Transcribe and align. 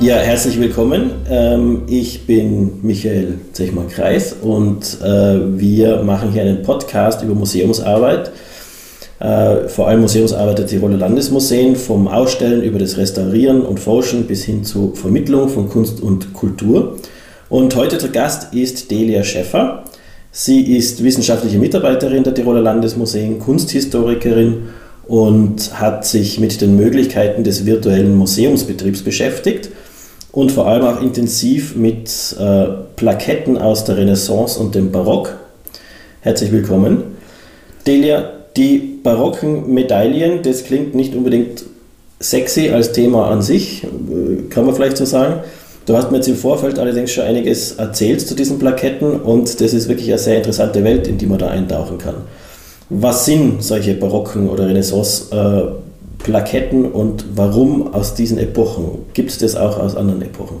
Ja, 0.00 0.16
herzlich 0.16 0.58
willkommen. 0.58 1.10
Ähm, 1.28 1.82
ich 1.86 2.26
bin 2.26 2.80
Michael 2.80 3.34
Zechmann-Kreis 3.52 4.34
und 4.40 4.98
äh, 5.02 5.60
wir 5.60 6.02
machen 6.04 6.32
hier 6.32 6.40
einen 6.40 6.62
Podcast 6.62 7.22
über 7.22 7.34
Museumsarbeit. 7.34 8.30
Äh, 9.18 9.68
vor 9.68 9.88
allem 9.88 10.00
Museumsarbeit 10.00 10.56
der 10.56 10.66
Tiroler 10.66 10.96
Landesmuseen, 10.96 11.76
vom 11.76 12.08
Ausstellen 12.08 12.62
über 12.62 12.78
das 12.78 12.96
Restaurieren 12.96 13.60
und 13.60 13.78
Forschen 13.78 14.26
bis 14.26 14.42
hin 14.42 14.64
zur 14.64 14.96
Vermittlung 14.96 15.50
von 15.50 15.68
Kunst 15.68 16.00
und 16.00 16.32
Kultur. 16.32 16.96
Und 17.50 17.76
heute 17.76 17.98
zu 17.98 18.08
Gast 18.10 18.54
ist 18.54 18.90
Delia 18.90 19.22
Schäffer. 19.22 19.84
Sie 20.32 20.78
ist 20.78 21.04
wissenschaftliche 21.04 21.58
Mitarbeiterin 21.58 22.22
der 22.22 22.32
Tiroler 22.32 22.62
Landesmuseen, 22.62 23.38
Kunsthistorikerin 23.38 24.70
und 25.06 25.78
hat 25.78 26.06
sich 26.06 26.40
mit 26.40 26.58
den 26.62 26.76
Möglichkeiten 26.76 27.44
des 27.44 27.66
virtuellen 27.66 28.16
Museumsbetriebs 28.16 29.02
beschäftigt 29.02 29.68
und 30.32 30.52
vor 30.52 30.66
allem 30.66 30.84
auch 30.84 31.00
intensiv 31.00 31.76
mit 31.76 32.36
äh, 32.38 32.66
Plaketten 32.96 33.58
aus 33.58 33.84
der 33.84 33.96
Renaissance 33.96 34.58
und 34.60 34.74
dem 34.74 34.92
Barock. 34.92 35.36
Herzlich 36.20 36.52
willkommen. 36.52 37.16
Delia, 37.86 38.30
die 38.56 38.98
barocken 39.02 39.72
Medaillen, 39.72 40.42
das 40.42 40.64
klingt 40.64 40.94
nicht 40.94 41.14
unbedingt 41.14 41.64
sexy 42.20 42.70
als 42.70 42.92
Thema 42.92 43.30
an 43.30 43.42
sich, 43.42 43.84
äh, 43.84 44.48
kann 44.50 44.66
man 44.66 44.74
vielleicht 44.74 44.96
so 44.96 45.04
sagen. 45.04 45.40
Du 45.86 45.96
hast 45.96 46.10
mir 46.10 46.18
jetzt 46.18 46.28
im 46.28 46.36
Vorfeld 46.36 46.78
allerdings 46.78 47.10
schon 47.10 47.24
einiges 47.24 47.72
erzählt 47.72 48.20
zu 48.20 48.34
diesen 48.34 48.58
Plaketten 48.58 49.20
und 49.20 49.60
das 49.60 49.72
ist 49.72 49.88
wirklich 49.88 50.08
eine 50.08 50.18
sehr 50.18 50.36
interessante 50.36 50.84
Welt, 50.84 51.08
in 51.08 51.18
die 51.18 51.26
man 51.26 51.38
da 51.38 51.48
eintauchen 51.48 51.98
kann. 51.98 52.16
Was 52.90 53.24
sind 53.24 53.62
solche 53.62 53.94
barocken 53.94 54.48
oder 54.48 54.68
Renaissance 54.68 55.34
äh, 55.34 55.79
Plaketten 56.22 56.84
und 56.84 57.24
warum 57.34 57.92
aus 57.94 58.14
diesen 58.14 58.38
Epochen? 58.38 59.06
Gibt 59.14 59.30
es 59.30 59.38
das 59.38 59.56
auch 59.56 59.78
aus 59.78 59.96
anderen 59.96 60.22
Epochen? 60.22 60.58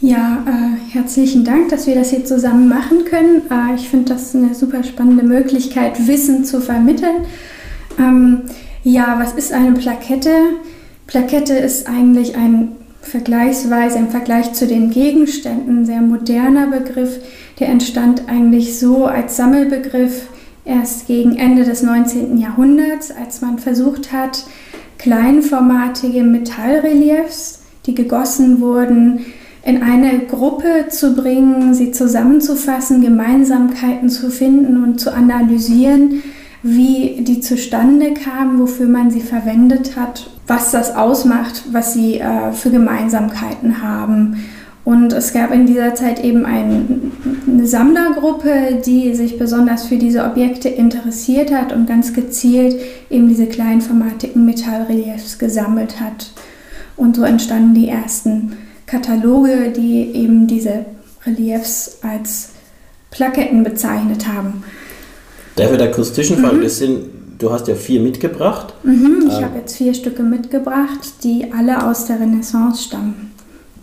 Ja, 0.00 0.44
äh, 0.46 0.92
herzlichen 0.92 1.44
Dank, 1.44 1.70
dass 1.70 1.88
wir 1.88 1.96
das 1.96 2.10
hier 2.10 2.24
zusammen 2.24 2.68
machen 2.68 3.04
können. 3.04 3.42
Äh, 3.50 3.74
ich 3.74 3.88
finde 3.88 4.12
das 4.12 4.34
eine 4.34 4.54
super 4.54 4.84
spannende 4.84 5.24
Möglichkeit, 5.24 6.06
Wissen 6.06 6.44
zu 6.44 6.60
vermitteln. 6.60 7.24
Ähm, 7.98 8.42
ja, 8.84 9.18
was 9.18 9.32
ist 9.32 9.52
eine 9.52 9.72
Plakette? 9.72 10.30
Plakette 11.08 11.54
ist 11.54 11.88
eigentlich 11.88 12.36
ein 12.36 12.72
vergleichsweise 13.00 13.98
im 13.98 14.10
Vergleich 14.10 14.52
zu 14.52 14.66
den 14.66 14.90
Gegenständen 14.90 15.84
sehr 15.84 16.00
moderner 16.00 16.68
Begriff. 16.68 17.18
Der 17.58 17.68
entstand 17.68 18.28
eigentlich 18.28 18.78
so 18.78 19.06
als 19.06 19.36
Sammelbegriff 19.36 20.28
erst 20.68 21.06
gegen 21.06 21.36
Ende 21.36 21.64
des 21.64 21.82
19. 21.82 22.38
Jahrhunderts, 22.38 23.10
als 23.10 23.40
man 23.40 23.58
versucht 23.58 24.12
hat, 24.12 24.44
kleinformatige 24.98 26.22
Metallreliefs, 26.22 27.60
die 27.86 27.94
gegossen 27.94 28.60
wurden, 28.60 29.24
in 29.64 29.82
eine 29.82 30.20
Gruppe 30.20 30.86
zu 30.88 31.14
bringen, 31.14 31.74
sie 31.74 31.90
zusammenzufassen, 31.90 33.00
Gemeinsamkeiten 33.00 34.08
zu 34.08 34.30
finden 34.30 34.82
und 34.82 35.00
zu 35.00 35.12
analysieren, 35.12 36.22
wie 36.62 37.16
die 37.20 37.40
zustande 37.40 38.14
kamen, 38.14 38.58
wofür 38.58 38.86
man 38.86 39.10
sie 39.10 39.20
verwendet 39.20 39.96
hat, 39.96 40.30
was 40.46 40.70
das 40.70 40.94
ausmacht, 40.94 41.64
was 41.72 41.92
sie 41.92 42.18
äh, 42.18 42.52
für 42.52 42.70
Gemeinsamkeiten 42.70 43.82
haben. 43.82 44.44
Und 44.88 45.12
es 45.12 45.34
gab 45.34 45.52
in 45.52 45.66
dieser 45.66 45.94
Zeit 45.94 46.24
eben 46.24 46.46
ein, 46.46 47.12
eine 47.46 47.66
Sammlergruppe, 47.66 48.80
die 48.86 49.14
sich 49.14 49.38
besonders 49.38 49.84
für 49.84 49.98
diese 49.98 50.24
Objekte 50.24 50.70
interessiert 50.70 51.52
hat 51.52 51.74
und 51.74 51.86
ganz 51.86 52.14
gezielt 52.14 52.74
eben 53.10 53.28
diese 53.28 53.44
kleinformatigen 53.44 54.46
Metallreliefs 54.46 55.38
gesammelt 55.38 56.00
hat. 56.00 56.30
Und 56.96 57.16
so 57.16 57.24
entstanden 57.24 57.74
die 57.74 57.90
ersten 57.90 58.56
Kataloge, 58.86 59.74
die 59.76 60.10
eben 60.14 60.46
diese 60.46 60.86
Reliefs 61.26 61.98
als 62.00 62.52
Plaketten 63.10 63.64
bezeichnet 63.64 64.26
haben. 64.26 64.64
Darf 65.56 65.70
ich 65.70 65.76
da 65.76 65.88
kurz 65.88 66.14
zwischenfragen? 66.14 66.60
Mhm. 66.60 66.62
Das 66.62 66.78
sind, 66.78 67.00
du 67.38 67.52
hast 67.52 67.68
ja 67.68 67.74
vier 67.74 68.00
mitgebracht. 68.00 68.72
Mhm, 68.84 69.24
ich 69.28 69.36
ähm. 69.36 69.44
habe 69.44 69.58
jetzt 69.58 69.76
vier 69.76 69.92
Stücke 69.92 70.22
mitgebracht, 70.22 71.22
die 71.24 71.52
alle 71.52 71.86
aus 71.86 72.06
der 72.06 72.20
Renaissance 72.20 72.84
stammen. 72.84 73.27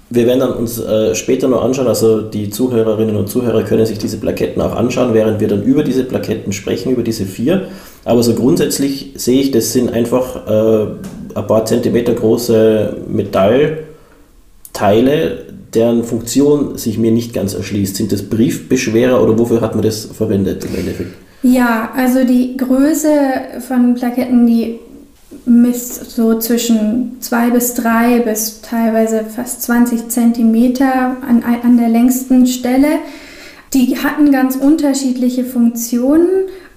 Wir 0.09 0.27
werden 0.27 0.39
dann 0.39 0.53
uns 0.53 0.79
äh, 0.79 1.15
später 1.15 1.47
noch 1.47 1.63
anschauen, 1.63 1.87
also 1.87 2.21
die 2.21 2.51
Zuhörerinnen 2.51 3.15
und 3.15 3.27
Zuhörer 3.27 3.63
können 3.63 3.87
sich 3.87 3.97
diese 3.97 4.17
Plaketten 4.17 4.61
auch 4.61 4.75
anschauen, 4.75 5.15
während 5.15 5.39
wir 5.39 5.47
dann 5.47 5.63
über 5.63 5.83
diese 5.83 6.03
Plaketten 6.03 6.53
sprechen, 6.53 6.91
über 6.91 7.01
diese 7.01 7.25
vier. 7.25 7.69
Aber 8.03 8.21
so 8.21 8.35
grundsätzlich 8.35 9.13
sehe 9.15 9.41
ich, 9.41 9.49
das 9.51 9.73
sind 9.73 9.91
einfach 9.91 10.47
äh, 10.47 10.87
ein 11.33 11.47
paar 11.47 11.65
Zentimeter 11.65 12.13
große 12.13 12.97
Metallteile, 13.07 13.85
deren 15.73 16.03
Funktion 16.03 16.77
sich 16.77 16.99
mir 16.99 17.11
nicht 17.11 17.33
ganz 17.33 17.55
erschließt. 17.55 17.95
Sind 17.95 18.11
das 18.11 18.21
Briefbeschwerer 18.21 19.21
oder 19.23 19.37
wofür 19.39 19.61
hat 19.61 19.73
man 19.73 19.83
das 19.83 20.05
verwendet 20.05 20.65
im 20.65 20.75
Endeffekt? 20.75 21.13
Ja, 21.41 21.91
also 21.95 22.23
die 22.23 22.57
Größe 22.57 23.09
von 23.67 23.95
Plaketten, 23.95 24.47
die 24.47 24.79
misst 25.45 26.11
so 26.11 26.39
zwischen 26.39 27.17
zwei 27.19 27.49
bis 27.49 27.73
drei 27.73 28.19
bis 28.19 28.61
teilweise 28.61 29.25
fast 29.25 29.61
20 29.63 30.09
Zentimeter 30.09 31.17
an, 31.27 31.43
an 31.43 31.77
der 31.77 31.89
längsten 31.89 32.47
Stelle. 32.47 32.99
Die 33.73 33.97
hatten 33.97 34.31
ganz 34.31 34.55
unterschiedliche 34.55 35.43
Funktionen 35.43 36.27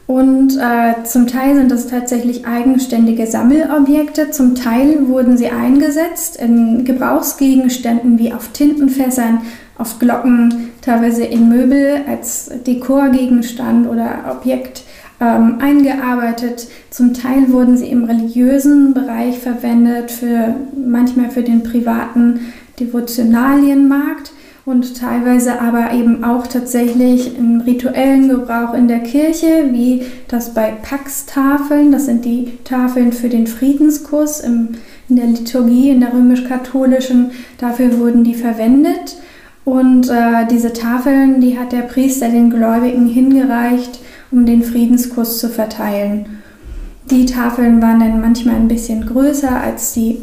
und 0.08 0.56
äh, 0.56 1.04
zum 1.04 1.26
Teil 1.26 1.54
sind 1.54 1.70
das 1.70 1.86
tatsächlich 1.86 2.46
eigenständige 2.46 3.26
Sammelobjekte, 3.26 4.30
zum 4.30 4.54
Teil 4.54 5.06
wurden 5.06 5.36
sie 5.36 5.48
eingesetzt 5.48 6.36
in 6.36 6.86
Gebrauchsgegenständen 6.86 8.18
wie 8.18 8.32
auf 8.32 8.48
Tintenfässern, 8.48 9.42
auf 9.76 9.98
Glocken, 9.98 10.70
teilweise 10.80 11.24
in 11.24 11.50
Möbel 11.50 12.00
als 12.08 12.50
Dekorgegenstand 12.66 13.86
oder 13.86 14.24
Objekt 14.30 14.82
ähm, 15.20 15.58
eingearbeitet. 15.60 16.68
Zum 16.90 17.14
Teil 17.14 17.52
wurden 17.52 17.76
sie 17.76 17.88
im 17.88 18.04
religiösen 18.04 18.94
Bereich 18.94 19.38
verwendet, 19.38 20.10
für, 20.10 20.54
manchmal 20.76 21.30
für 21.30 21.42
den 21.42 21.62
privaten 21.62 22.52
Devotionalienmarkt 22.78 24.32
und 24.68 24.98
teilweise 24.98 25.62
aber 25.62 25.92
eben 25.94 26.24
auch 26.24 26.46
tatsächlich 26.46 27.38
im 27.38 27.62
rituellen 27.62 28.28
Gebrauch 28.28 28.74
in 28.74 28.86
der 28.86 28.98
Kirche, 28.98 29.70
wie 29.70 30.02
das 30.28 30.52
bei 30.52 30.72
Pax-Tafeln, 30.82 31.90
das 31.90 32.04
sind 32.04 32.26
die 32.26 32.58
Tafeln 32.64 33.12
für 33.12 33.30
den 33.30 33.46
Friedenskuss 33.46 34.40
im, 34.40 34.74
in 35.08 35.16
der 35.16 35.24
Liturgie, 35.24 35.88
in 35.88 36.00
der 36.00 36.12
römisch-katholischen, 36.12 37.30
dafür 37.56 37.98
wurden 37.98 38.24
die 38.24 38.34
verwendet. 38.34 39.16
Und 39.64 40.10
äh, 40.10 40.46
diese 40.50 40.74
Tafeln, 40.74 41.40
die 41.40 41.58
hat 41.58 41.72
der 41.72 41.82
Priester 41.82 42.28
den 42.28 42.50
Gläubigen 42.50 43.06
hingereicht, 43.06 44.00
um 44.30 44.46
den 44.46 44.62
Friedenskuss 44.62 45.38
zu 45.38 45.48
verteilen. 45.48 46.40
Die 47.10 47.26
Tafeln 47.26 47.80
waren 47.80 48.00
dann 48.00 48.20
manchmal 48.20 48.56
ein 48.56 48.68
bisschen 48.68 49.06
größer 49.06 49.60
als 49.60 49.94
die, 49.94 50.18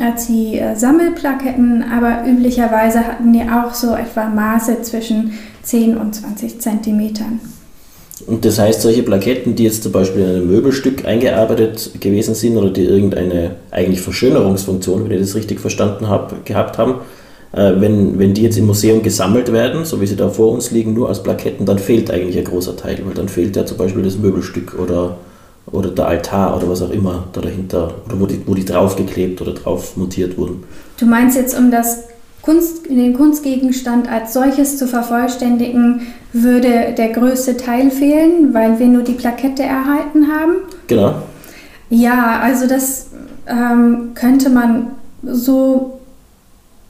als 0.00 0.26
die 0.26 0.58
äh, 0.58 0.74
Sammelplaketten, 0.74 1.84
aber 1.84 2.28
üblicherweise 2.28 3.06
hatten 3.06 3.32
die 3.32 3.42
auch 3.42 3.72
so 3.74 3.94
etwa 3.94 4.26
Maße 4.26 4.82
zwischen 4.82 5.32
10 5.62 5.96
und 5.96 6.14
20 6.14 6.60
Zentimetern. 6.60 7.40
Und 8.26 8.44
das 8.44 8.58
heißt, 8.58 8.80
solche 8.80 9.02
Plaketten, 9.02 9.54
die 9.54 9.64
jetzt 9.64 9.82
zum 9.82 9.92
Beispiel 9.92 10.22
in 10.22 10.28
einem 10.30 10.46
Möbelstück 10.48 11.04
eingearbeitet 11.04 11.92
gewesen 12.00 12.34
sind 12.34 12.56
oder 12.56 12.70
die 12.70 12.84
irgendeine 12.84 13.56
eigentlich 13.70 14.00
Verschönerungsfunktion, 14.00 15.04
wenn 15.04 15.12
ich 15.12 15.20
das 15.20 15.34
richtig 15.34 15.60
verstanden 15.60 16.08
habe, 16.08 16.36
gehabt 16.44 16.78
haben, 16.78 16.96
wenn, 17.56 18.18
wenn 18.18 18.34
die 18.34 18.42
jetzt 18.42 18.58
im 18.58 18.66
Museum 18.66 19.02
gesammelt 19.02 19.52
werden, 19.52 19.84
so 19.84 20.00
wie 20.00 20.06
sie 20.06 20.16
da 20.16 20.28
vor 20.28 20.52
uns 20.52 20.70
liegen, 20.70 20.92
nur 20.92 21.08
als 21.08 21.22
Plaketten, 21.22 21.64
dann 21.64 21.78
fehlt 21.78 22.10
eigentlich 22.10 22.36
ein 22.36 22.44
großer 22.44 22.76
Teil, 22.76 23.00
weil 23.04 23.14
dann 23.14 23.28
fehlt 23.28 23.56
ja 23.56 23.64
zum 23.64 23.78
Beispiel 23.78 24.02
das 24.02 24.18
Möbelstück 24.18 24.78
oder, 24.78 25.16
oder 25.72 25.90
der 25.90 26.06
Altar 26.06 26.56
oder 26.56 26.68
was 26.68 26.82
auch 26.82 26.90
immer 26.90 27.24
da 27.32 27.40
dahinter, 27.40 27.94
oder 28.06 28.20
wo 28.20 28.26
die, 28.26 28.42
wo 28.46 28.54
die 28.54 28.64
draufgeklebt 28.64 29.40
oder 29.40 29.52
drauf 29.52 29.96
montiert 29.96 30.36
wurden. 30.36 30.64
Du 30.98 31.06
meinst 31.06 31.36
jetzt, 31.36 31.58
um 31.58 31.70
das 31.70 32.04
Kunst, 32.42 32.88
den 32.88 33.14
Kunstgegenstand 33.14 34.08
als 34.08 34.32
solches 34.32 34.76
zu 34.76 34.86
vervollständigen, 34.86 36.02
würde 36.32 36.94
der 36.96 37.08
größte 37.08 37.56
Teil 37.56 37.90
fehlen, 37.90 38.52
weil 38.52 38.78
wir 38.78 38.86
nur 38.86 39.02
die 39.02 39.14
Plakette 39.14 39.62
erhalten 39.62 40.28
haben? 40.28 40.56
Genau. 40.86 41.14
Ja, 41.88 42.40
also 42.42 42.68
das 42.68 43.08
ähm, 43.48 44.10
könnte 44.14 44.50
man 44.50 44.92
so 45.24 45.98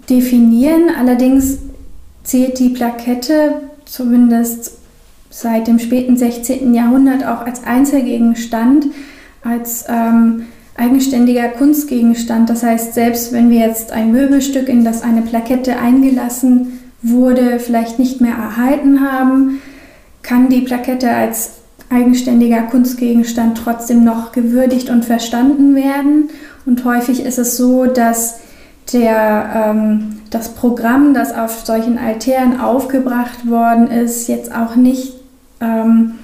definieren. 0.09 0.91
Allerdings 0.97 1.59
zählt 2.25 2.59
die 2.59 2.71
Plakette 2.71 3.61
zumindest 3.85 4.73
seit 5.31 5.67
dem 5.67 5.79
späten 5.79 6.17
16. 6.17 6.75
Jahrhundert 6.75 7.25
auch 7.25 7.45
als 7.45 7.65
Einzelgegenstand, 7.65 8.87
als 9.43 9.85
ähm, 9.89 10.47
eigenständiger 10.77 11.49
Kunstgegenstand. 11.49 12.51
Das 12.51 12.63
heißt, 12.63 12.95
selbst 12.95 13.33
wenn 13.33 13.51
wir 13.51 13.61
jetzt 13.61 13.93
ein 13.93 14.13
Möbelstück, 14.13 14.69
in 14.69 14.85
das 14.85 15.03
eine 15.03 15.23
Plakette 15.23 15.79
eingelassen 15.79 16.81
wurde, 17.03 17.59
vielleicht 17.59 17.99
nicht 17.99 18.21
mehr 18.21 18.35
erhalten 18.35 19.01
haben, 19.01 19.61
kann 20.23 20.49
die 20.49 20.63
Plakette 20.63 21.11
als 21.11 21.51
eigenständiger 21.89 22.63
Kunstgegenstand 22.63 23.59
trotzdem 23.63 24.05
noch 24.05 24.33
gewürdigt 24.33 24.91
und 24.91 25.05
verstanden 25.05 25.75
werden. 25.75 26.31
Und 26.65 26.85
häufig 26.85 27.25
ist 27.25 27.39
es 27.39 27.57
so, 27.57 27.87
dass 27.87 28.41
der, 28.93 29.71
ähm, 29.71 30.21
das 30.31 30.51
Programm, 30.51 31.15
das 31.15 31.35
auf 31.35 31.65
solchen 31.65 31.99
Altären 31.99 32.61
aufgebracht 32.61 33.49
worden 33.49 33.89
ist, 33.91 34.29
jetzt 34.29 34.55
auch 34.55 34.77
nicht 34.77 35.15
ähm, 35.61 36.15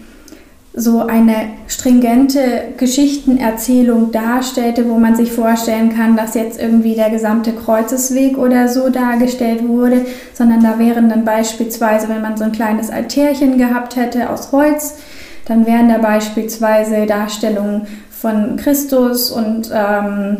so 0.74 1.00
eine 1.00 1.50
stringente 1.68 2.40
Geschichtenerzählung 2.78 4.10
darstellte, 4.10 4.88
wo 4.88 4.96
man 4.96 5.14
sich 5.14 5.30
vorstellen 5.30 5.94
kann, 5.94 6.16
dass 6.16 6.34
jetzt 6.34 6.58
irgendwie 6.58 6.94
der 6.94 7.10
gesamte 7.10 7.52
Kreuzesweg 7.52 8.38
oder 8.38 8.68
so 8.68 8.88
dargestellt 8.88 9.68
wurde, 9.68 10.06
sondern 10.32 10.62
da 10.62 10.78
wären 10.78 11.10
dann 11.10 11.26
beispielsweise, 11.26 12.08
wenn 12.08 12.22
man 12.22 12.38
so 12.38 12.44
ein 12.44 12.52
kleines 12.52 12.90
Altärchen 12.90 13.58
gehabt 13.58 13.96
hätte 13.96 14.30
aus 14.30 14.50
Holz, 14.52 14.96
dann 15.44 15.66
wären 15.66 15.88
da 15.88 15.98
beispielsweise 15.98 17.04
Darstellungen 17.04 17.86
von 18.10 18.56
Christus 18.56 19.30
und 19.30 19.70
ähm, 19.74 20.38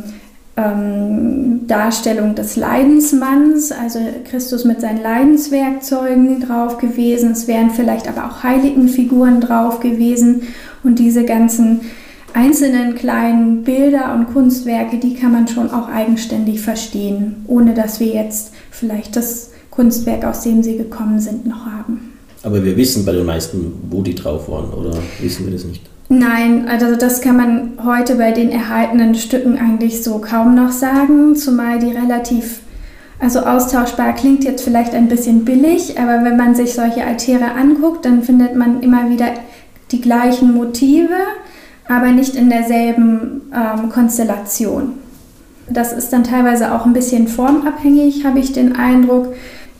ähm, 0.56 1.66
Darstellung 1.66 2.34
des 2.34 2.56
Leidensmanns, 2.56 3.72
also 3.72 3.98
Christus 4.28 4.64
mit 4.64 4.80
seinen 4.80 5.02
Leidenswerkzeugen 5.02 6.40
drauf 6.40 6.78
gewesen. 6.78 7.32
Es 7.32 7.48
wären 7.48 7.70
vielleicht 7.70 8.08
aber 8.08 8.26
auch 8.26 8.42
Heiligenfiguren 8.42 9.40
drauf 9.40 9.80
gewesen 9.80 10.42
und 10.82 10.98
diese 10.98 11.24
ganzen 11.24 11.80
einzelnen 12.34 12.94
kleinen 12.94 13.62
Bilder 13.62 14.14
und 14.14 14.32
Kunstwerke, 14.32 14.98
die 14.98 15.14
kann 15.14 15.32
man 15.32 15.48
schon 15.48 15.70
auch 15.70 15.88
eigenständig 15.88 16.60
verstehen, 16.60 17.44
ohne 17.46 17.74
dass 17.74 18.00
wir 18.00 18.08
jetzt 18.08 18.52
vielleicht 18.70 19.16
das 19.16 19.50
Kunstwerk, 19.70 20.24
aus 20.24 20.42
dem 20.42 20.62
sie 20.62 20.76
gekommen 20.76 21.20
sind, 21.20 21.46
noch 21.46 21.66
haben. 21.66 22.12
Aber 22.42 22.62
wir 22.64 22.76
wissen 22.76 23.04
bei 23.04 23.12
den 23.12 23.24
meisten, 23.24 23.72
wo 23.90 24.02
die 24.02 24.14
drauf 24.14 24.48
waren, 24.48 24.72
oder 24.72 24.94
wissen 25.20 25.46
wir 25.46 25.52
das 25.52 25.64
nicht? 25.64 25.91
Nein, 26.14 26.68
also 26.68 26.94
das 26.94 27.22
kann 27.22 27.38
man 27.38 27.72
heute 27.82 28.16
bei 28.16 28.32
den 28.32 28.50
erhaltenen 28.50 29.14
Stücken 29.14 29.56
eigentlich 29.56 30.04
so 30.04 30.18
kaum 30.18 30.54
noch 30.54 30.70
sagen, 30.70 31.36
zumal 31.36 31.78
die 31.78 31.90
relativ, 31.90 32.60
also 33.18 33.40
austauschbar 33.40 34.12
klingt 34.12 34.44
jetzt 34.44 34.62
vielleicht 34.62 34.94
ein 34.94 35.08
bisschen 35.08 35.46
billig, 35.46 35.98
aber 35.98 36.22
wenn 36.22 36.36
man 36.36 36.54
sich 36.54 36.74
solche 36.74 37.06
Altäre 37.06 37.52
anguckt, 37.52 38.04
dann 38.04 38.22
findet 38.22 38.54
man 38.54 38.82
immer 38.82 39.08
wieder 39.08 39.28
die 39.90 40.02
gleichen 40.02 40.52
Motive, 40.52 41.16
aber 41.88 42.08
nicht 42.08 42.36
in 42.36 42.50
derselben 42.50 43.50
ähm, 43.54 43.88
Konstellation. 43.88 44.92
Das 45.70 45.94
ist 45.94 46.12
dann 46.12 46.24
teilweise 46.24 46.74
auch 46.74 46.84
ein 46.84 46.92
bisschen 46.92 47.26
formabhängig, 47.26 48.26
habe 48.26 48.38
ich 48.38 48.52
den 48.52 48.76
Eindruck 48.76 49.32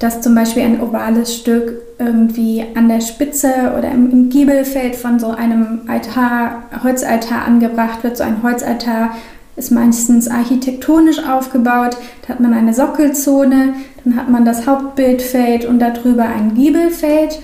dass 0.02 0.20
zum 0.20 0.34
Beispiel 0.34 0.64
ein 0.64 0.80
ovales 0.80 1.32
Stück 1.34 1.74
irgendwie 1.98 2.64
an 2.74 2.88
der 2.88 3.00
Spitze 3.00 3.72
oder 3.78 3.92
im, 3.92 4.10
im 4.10 4.28
Giebelfeld 4.30 4.96
von 4.96 5.20
so 5.20 5.28
einem 5.28 5.82
Altar, 5.86 6.64
Holzaltar 6.82 7.44
angebracht 7.44 8.02
wird. 8.02 8.16
So 8.16 8.24
ein 8.24 8.42
Holzaltar 8.42 9.14
ist 9.54 9.70
meistens 9.70 10.28
architektonisch 10.28 11.24
aufgebaut. 11.24 11.96
Da 12.22 12.30
hat 12.30 12.40
man 12.40 12.52
eine 12.52 12.74
Sockelzone, 12.74 13.74
dann 14.04 14.16
hat 14.16 14.28
man 14.28 14.44
das 14.44 14.66
Hauptbildfeld 14.66 15.66
und 15.66 15.78
darüber 15.78 16.24
ein 16.24 16.54
Giebelfeld. 16.54 17.38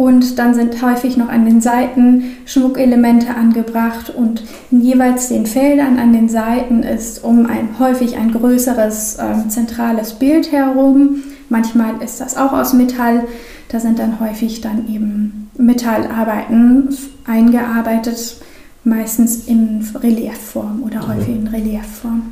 Und 0.00 0.38
dann 0.38 0.54
sind 0.54 0.80
häufig 0.80 1.18
noch 1.18 1.28
an 1.28 1.44
den 1.44 1.60
Seiten 1.60 2.38
Schmuckelemente 2.46 3.34
angebracht 3.34 4.08
und 4.08 4.42
in 4.70 4.80
jeweils 4.80 5.28
den 5.28 5.44
Feldern 5.44 5.98
an 5.98 6.14
den 6.14 6.30
Seiten 6.30 6.82
ist 6.82 7.22
um 7.22 7.44
ein 7.44 7.78
häufig 7.78 8.16
ein 8.16 8.32
größeres 8.32 9.18
äh, 9.18 9.48
zentrales 9.48 10.14
Bild 10.14 10.52
herum 10.52 11.22
Manchmal 11.50 12.00
ist 12.02 12.20
das 12.20 12.36
auch 12.36 12.52
aus 12.52 12.72
Metall. 12.72 13.24
Da 13.68 13.80
sind 13.80 13.98
dann 13.98 14.20
häufig 14.20 14.60
dann 14.60 14.88
eben 14.88 15.50
Metallarbeiten 15.58 16.96
eingearbeitet, 17.26 18.36
meistens 18.84 19.48
in 19.48 19.84
Reliefform 20.00 20.82
oder 20.84 21.02
mhm. 21.02 21.08
häufig 21.08 21.34
in 21.34 21.48
Reliefform. 21.48 22.22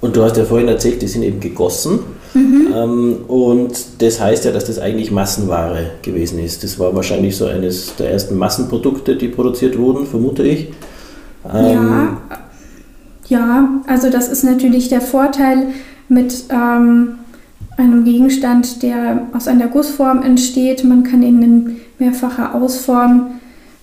Und 0.00 0.16
du 0.16 0.24
hast 0.24 0.36
ja 0.36 0.44
vorhin 0.44 0.68
erzählt, 0.68 1.00
die 1.00 1.06
sind 1.06 1.22
eben 1.22 1.40
gegossen. 1.40 2.00
Mhm. 2.34 2.66
Ähm, 2.74 3.16
und 3.28 3.72
das 3.98 4.20
heißt 4.20 4.44
ja, 4.44 4.52
dass 4.52 4.64
das 4.66 4.78
eigentlich 4.78 5.10
Massenware 5.10 5.92
gewesen 6.02 6.38
ist. 6.40 6.64
Das 6.64 6.78
war 6.78 6.94
wahrscheinlich 6.94 7.36
so 7.36 7.46
eines 7.46 7.94
der 7.96 8.10
ersten 8.10 8.36
Massenprodukte, 8.36 9.16
die 9.16 9.28
produziert 9.28 9.78
wurden, 9.78 10.06
vermute 10.06 10.42
ich. 10.42 10.68
Ähm, 11.52 11.72
ja, 11.72 12.18
ja, 13.26 13.68
also 13.86 14.10
das 14.10 14.28
ist 14.28 14.44
natürlich 14.44 14.88
der 14.88 15.00
Vorteil 15.00 15.68
mit 16.08 16.44
ähm, 16.50 17.18
einem 17.76 18.04
Gegenstand, 18.04 18.82
der 18.82 19.26
aus 19.32 19.48
einer 19.48 19.68
Gussform 19.68 20.22
entsteht. 20.22 20.84
Man 20.84 21.04
kann 21.04 21.22
ihn 21.22 21.42
in 21.42 21.76
mehrfacher 21.98 22.54
Ausform, 22.54 23.40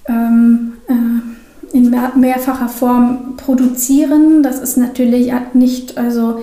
ähm, 0.07 0.73
äh, 0.87 1.77
in 1.77 1.89
mehr, 1.89 2.11
mehrfacher 2.15 2.67
Form 2.67 3.35
produzieren. 3.37 4.43
Das 4.43 4.59
ist 4.59 4.77
natürlich 4.77 5.31
nicht 5.53 5.97
also 5.97 6.41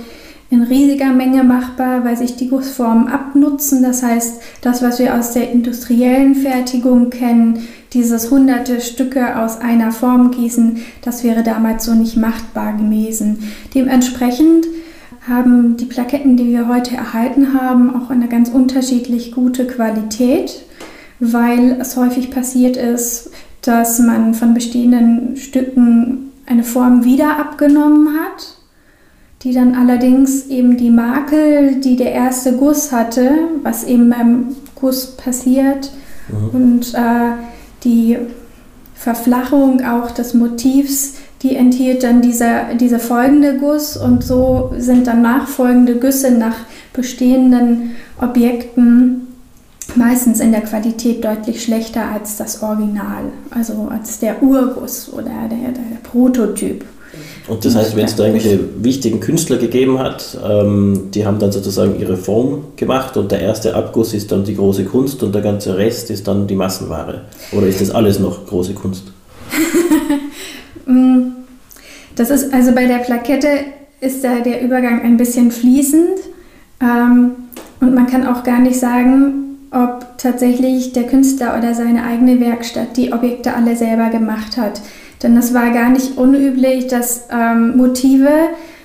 in 0.51 0.63
riesiger 0.63 1.13
Menge 1.13 1.45
machbar, 1.45 2.05
weil 2.05 2.17
sich 2.17 2.37
die 2.37 2.49
Gussformen 2.49 3.09
abnutzen. 3.09 3.83
Das 3.83 4.03
heißt, 4.03 4.41
das, 4.63 4.83
was 4.83 4.99
wir 4.99 5.15
aus 5.15 5.33
der 5.33 5.51
industriellen 5.51 6.35
Fertigung 6.35 7.11
kennen, 7.11 7.69
dieses 7.93 8.31
hunderte 8.31 8.81
Stücke 8.81 9.39
aus 9.39 9.61
einer 9.61 9.93
Form 9.93 10.31
gießen, 10.31 10.79
das 11.03 11.23
wäre 11.23 11.43
damals 11.43 11.85
so 11.85 11.95
nicht 11.95 12.17
machbar 12.17 12.75
gewesen. 12.75 13.51
Dementsprechend 13.75 14.67
haben 15.29 15.77
die 15.77 15.85
Plaketten, 15.85 16.39
die 16.39 16.49
wir 16.49 16.69
heute 16.69 16.97
erhalten 16.97 17.53
haben, 17.53 17.95
auch 17.95 18.11
eine 18.11 18.29
ganz 18.29 18.49
unterschiedlich 18.49 19.33
gute 19.33 19.67
Qualität, 19.67 20.63
weil 21.21 21.77
es 21.81 21.97
häufig 21.97 22.31
passiert 22.31 22.79
ist, 22.79 23.31
dass 23.61 23.99
man 23.99 24.33
von 24.33 24.55
bestehenden 24.55 25.37
Stücken 25.37 26.33
eine 26.47 26.65
Form 26.65 27.05
wieder 27.05 27.39
abgenommen 27.39 28.09
hat, 28.19 28.58
die 29.43 29.53
dann 29.53 29.75
allerdings 29.75 30.47
eben 30.47 30.77
die 30.77 30.91
Makel, 30.91 31.81
die 31.81 31.97
der 31.97 32.13
erste 32.13 32.57
Guss 32.57 32.93
hatte, 32.93 33.31
was 33.63 33.85
eben 33.85 34.11
beim 34.11 34.57
Guss 34.75 35.17
passiert, 35.17 35.91
mhm. 36.29 36.49
und 36.49 36.95
äh, 36.95 37.33
die 37.85 38.19
Verflachung 38.95 39.85
auch 39.85 40.11
des 40.11 40.35
Motivs 40.35 41.15
die 41.43 41.55
enthielt 41.55 42.03
dann 42.03 42.21
dieser, 42.21 42.75
dieser 42.75 42.99
folgende 42.99 43.59
Guss 43.59 43.97
und 43.97 44.25
so 44.25 44.73
sind 44.77 45.07
dann 45.07 45.23
nachfolgende 45.23 45.97
Güsse 45.97 46.33
nach 46.33 46.57
bestehenden 46.93 47.93
Objekten 48.21 49.29
meistens 49.95 50.41
in 50.41 50.51
der 50.51 50.63
Qualität 50.63 51.25
deutlich 51.25 51.63
schlechter 51.63 52.07
als 52.13 52.37
das 52.37 52.63
Original, 52.63 53.25
also 53.51 53.89
als 53.91 54.19
der 54.19 54.43
Urguss 54.43 55.11
oder 55.13 55.31
der, 55.49 55.73
der 55.73 55.99
Prototyp. 56.03 56.85
Und 57.49 57.65
das 57.65 57.75
heißt, 57.75 57.97
wenn 57.97 58.05
es 58.05 58.15
da 58.15 58.27
irgendwelche 58.27 58.61
wichtigen 58.83 59.21
Künstler 59.21 59.57
gegeben 59.57 59.99
hat, 59.99 60.39
ähm, 60.47 61.11
die 61.15 61.25
haben 61.25 61.39
dann 61.39 61.51
sozusagen 61.51 61.99
ihre 61.99 62.17
Form 62.17 62.65
gemacht 62.77 63.17
und 63.17 63.33
der 63.33 63.41
erste 63.41 63.75
Abguss 63.75 64.13
ist 64.13 64.31
dann 64.31 64.45
die 64.45 64.55
große 64.55 64.85
Kunst 64.85 65.23
und 65.23 65.35
der 65.35 65.43
ganze 65.43 65.77
Rest 65.79 66.11
ist 66.11 66.29
dann 66.29 66.47
die 66.47 66.55
Massenware. 66.55 67.23
Oder 67.53 67.67
ist 67.67 67.81
das 67.81 67.91
alles 67.91 68.19
noch 68.19 68.47
große 68.47 68.75
Kunst? 68.75 69.05
Mm, 70.87 71.33
das 72.17 72.31
ist 72.31 72.55
also 72.55 72.73
bei 72.73 72.87
der 72.87 73.01
Plakette 73.01 73.49
ist 74.01 74.25
da 74.25 74.41
der 74.41 74.63
Übergang 74.63 75.03
ein 75.03 75.19
bisschen 75.19 75.51
fließend 75.51 76.19
ähm, 76.81 77.33
und 77.81 77.95
man 77.95 78.07
kann 78.07 78.27
auch 78.27 78.43
gar 78.43 78.59
nicht 78.59 78.81
sagen, 78.81 79.49
ob 79.71 80.07
tatsächlich 80.17 80.93
der 80.93 81.05
Künstler 81.05 81.59
oder 81.59 81.75
seine 81.75 82.05
eigene 82.05 82.41
Werkstatt 82.41 82.97
die 82.97 83.13
Objekte 83.13 83.55
alle 83.55 83.77
selber 83.77 84.09
gemacht 84.09 84.57
hat. 84.57 84.81
Denn 85.23 85.37
es 85.37 85.53
war 85.53 85.71
gar 85.71 85.91
nicht 85.91 86.17
unüblich, 86.17 86.87
dass 86.87 87.29
ähm, 87.31 87.77
Motive 87.77 88.31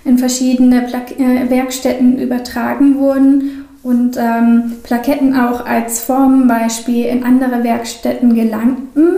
in 0.06 0.18
verschiedene 0.18 0.82
Pla 0.82 1.02
äh, 1.18 1.50
Werkstätten 1.50 2.20
übertragen 2.20 2.98
wurden 2.98 3.66
und 3.84 4.18
ähm, 4.18 4.74
Plaketten 4.84 5.36
auch 5.36 5.66
als 5.66 6.00
Formbeispiel 6.00 7.06
in 7.06 7.24
andere 7.24 7.64
Werkstätten 7.64 8.34
gelangten 8.34 9.18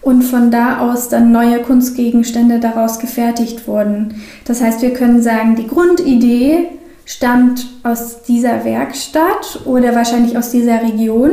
und 0.00 0.22
von 0.22 0.50
da 0.50 0.78
aus 0.78 1.08
dann 1.08 1.32
neue 1.32 1.60
Kunstgegenstände 1.60 2.60
daraus 2.60 2.98
gefertigt 2.98 3.66
wurden. 3.66 4.22
Das 4.44 4.62
heißt, 4.62 4.82
wir 4.82 4.92
können 4.92 5.22
sagen, 5.22 5.56
die 5.56 5.66
Grundidee 5.66 6.68
stammt 7.04 7.66
aus 7.82 8.22
dieser 8.22 8.64
Werkstatt 8.64 9.60
oder 9.64 9.94
wahrscheinlich 9.94 10.38
aus 10.38 10.50
dieser 10.50 10.82
Region, 10.82 11.32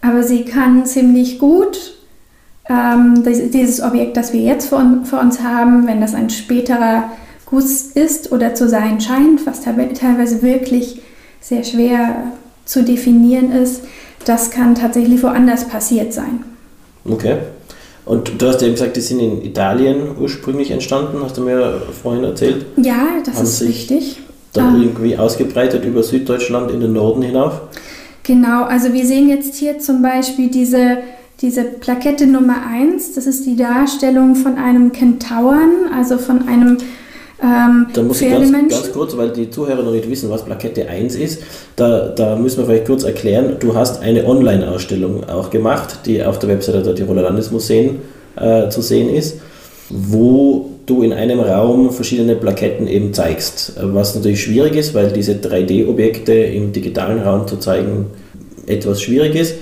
aber 0.00 0.22
sie 0.22 0.44
kann 0.44 0.86
ziemlich 0.86 1.38
gut 1.38 1.97
ähm, 2.68 3.22
dieses 3.24 3.82
Objekt, 3.82 4.16
das 4.16 4.32
wir 4.32 4.40
jetzt 4.40 4.68
vor, 4.68 4.84
vor 5.04 5.20
uns 5.20 5.42
haben, 5.42 5.86
wenn 5.86 6.00
das 6.00 6.14
ein 6.14 6.30
späterer 6.30 7.10
Guss 7.46 7.82
ist 7.82 8.30
oder 8.30 8.54
zu 8.54 8.68
sein 8.68 9.00
scheint, 9.00 9.46
was 9.46 9.62
teilweise 9.62 10.42
wirklich 10.42 11.00
sehr 11.40 11.64
schwer 11.64 12.32
zu 12.64 12.84
definieren 12.84 13.52
ist, 13.52 13.82
das 14.24 14.50
kann 14.50 14.74
tatsächlich 14.74 15.22
woanders 15.22 15.66
passiert 15.66 16.12
sein. 16.12 16.44
Okay. 17.08 17.38
Und 18.04 18.40
du 18.40 18.48
hast 18.48 18.62
eben 18.62 18.72
gesagt, 18.72 18.96
die 18.96 19.00
sind 19.00 19.20
in 19.20 19.42
Italien 19.44 20.16
ursprünglich 20.18 20.70
entstanden, 20.70 21.18
hast 21.22 21.36
du 21.36 21.42
mir 21.42 21.82
vorhin 22.02 22.24
erzählt. 22.24 22.66
Ja, 22.76 23.06
das 23.24 23.36
Haben 23.36 23.44
ist 23.44 23.62
richtig. 23.62 24.20
Dann 24.54 24.76
ähm, 24.76 24.82
irgendwie 24.82 25.16
ausgebreitet 25.16 25.84
über 25.84 26.02
Süddeutschland 26.02 26.70
in 26.70 26.80
den 26.80 26.94
Norden 26.94 27.22
hinauf. 27.22 27.60
Genau, 28.22 28.64
also 28.64 28.92
wir 28.92 29.06
sehen 29.06 29.28
jetzt 29.28 29.56
hier 29.56 29.78
zum 29.78 30.02
Beispiel 30.02 30.50
diese, 30.50 30.98
diese 31.40 31.64
Plakette 31.64 32.26
Nummer 32.26 32.56
1. 32.68 33.14
Das 33.14 33.26
ist 33.26 33.46
die 33.46 33.56
Darstellung 33.56 34.34
von 34.34 34.56
einem 34.56 34.92
Kentauren, 34.92 35.90
also 35.94 36.18
von 36.18 36.48
einem 36.48 36.78
ähm, 37.40 37.86
da 37.92 38.02
muss 38.02 38.20
ich 38.20 38.30
ganz, 38.30 38.50
ganz, 38.50 38.92
kurz, 38.92 39.16
weil 39.16 39.30
die 39.30 39.48
Zuhörer 39.48 39.84
noch 39.84 39.92
nicht 39.92 40.10
wissen, 40.10 40.28
was 40.28 40.44
Plakette 40.44 40.88
1 40.88 41.14
ist, 41.14 41.40
da, 41.76 42.08
da 42.08 42.34
müssen 42.34 42.58
wir 42.58 42.64
vielleicht 42.64 42.86
kurz 42.86 43.04
erklären, 43.04 43.58
du 43.60 43.76
hast 43.76 44.02
eine 44.02 44.26
Online-Ausstellung 44.26 45.22
auch 45.28 45.50
gemacht, 45.50 46.00
die 46.06 46.24
auf 46.24 46.40
der 46.40 46.48
Webseite 46.48 46.82
der 46.82 46.96
Tiroler 46.96 47.22
Landesmuseen 47.22 48.00
äh, 48.34 48.68
zu 48.70 48.82
sehen 48.82 49.08
ist, 49.08 49.36
wo 49.88 50.70
du 50.86 51.02
in 51.02 51.12
einem 51.12 51.38
Raum 51.38 51.92
verschiedene 51.92 52.34
Plaketten 52.34 52.88
eben 52.88 53.14
zeigst. 53.14 53.74
Was 53.80 54.16
natürlich 54.16 54.42
schwierig 54.42 54.74
ist, 54.74 54.94
weil 54.94 55.12
diese 55.12 55.34
3D-Objekte 55.34 56.32
im 56.32 56.72
digitalen 56.72 57.20
Raum 57.20 57.46
zu 57.46 57.58
zeigen 57.58 58.06
etwas 58.66 59.00
schwierig 59.00 59.36
ist. 59.36 59.54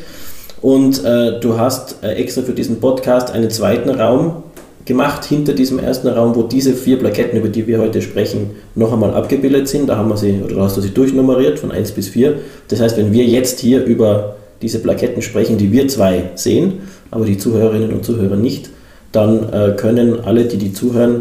Und 0.66 1.04
äh, 1.04 1.38
du 1.38 1.60
hast 1.60 2.02
äh, 2.02 2.14
extra 2.14 2.42
für 2.42 2.50
diesen 2.50 2.80
Podcast 2.80 3.30
einen 3.30 3.50
zweiten 3.50 3.88
Raum 3.88 4.42
gemacht 4.84 5.24
hinter 5.24 5.52
diesem 5.52 5.78
ersten 5.78 6.08
Raum, 6.08 6.34
wo 6.34 6.42
diese 6.42 6.72
vier 6.72 6.98
Plaketten, 6.98 7.38
über 7.38 7.46
die 7.46 7.68
wir 7.68 7.78
heute 7.78 8.02
sprechen, 8.02 8.50
noch 8.74 8.92
einmal 8.92 9.14
abgebildet 9.14 9.68
sind. 9.68 9.88
Da 9.88 9.96
haben 9.96 10.08
wir 10.08 10.16
sie, 10.16 10.42
oder 10.44 10.62
hast 10.62 10.76
du 10.76 10.80
sie 10.80 10.90
durchnummeriert 10.90 11.60
von 11.60 11.70
1 11.70 11.92
bis 11.92 12.08
4. 12.08 12.40
Das 12.66 12.80
heißt, 12.80 12.96
wenn 12.96 13.12
wir 13.12 13.24
jetzt 13.24 13.60
hier 13.60 13.84
über 13.84 14.34
diese 14.60 14.80
Plaketten 14.80 15.22
sprechen, 15.22 15.56
die 15.56 15.70
wir 15.70 15.86
zwei 15.86 16.30
sehen, 16.34 16.80
aber 17.12 17.26
die 17.26 17.38
Zuhörerinnen 17.38 17.92
und 17.92 18.04
Zuhörer 18.04 18.34
nicht, 18.34 18.70
dann 19.12 19.52
äh, 19.52 19.74
können 19.76 20.18
alle, 20.24 20.46
die 20.46 20.56
die 20.56 20.72
zuhören, 20.72 21.20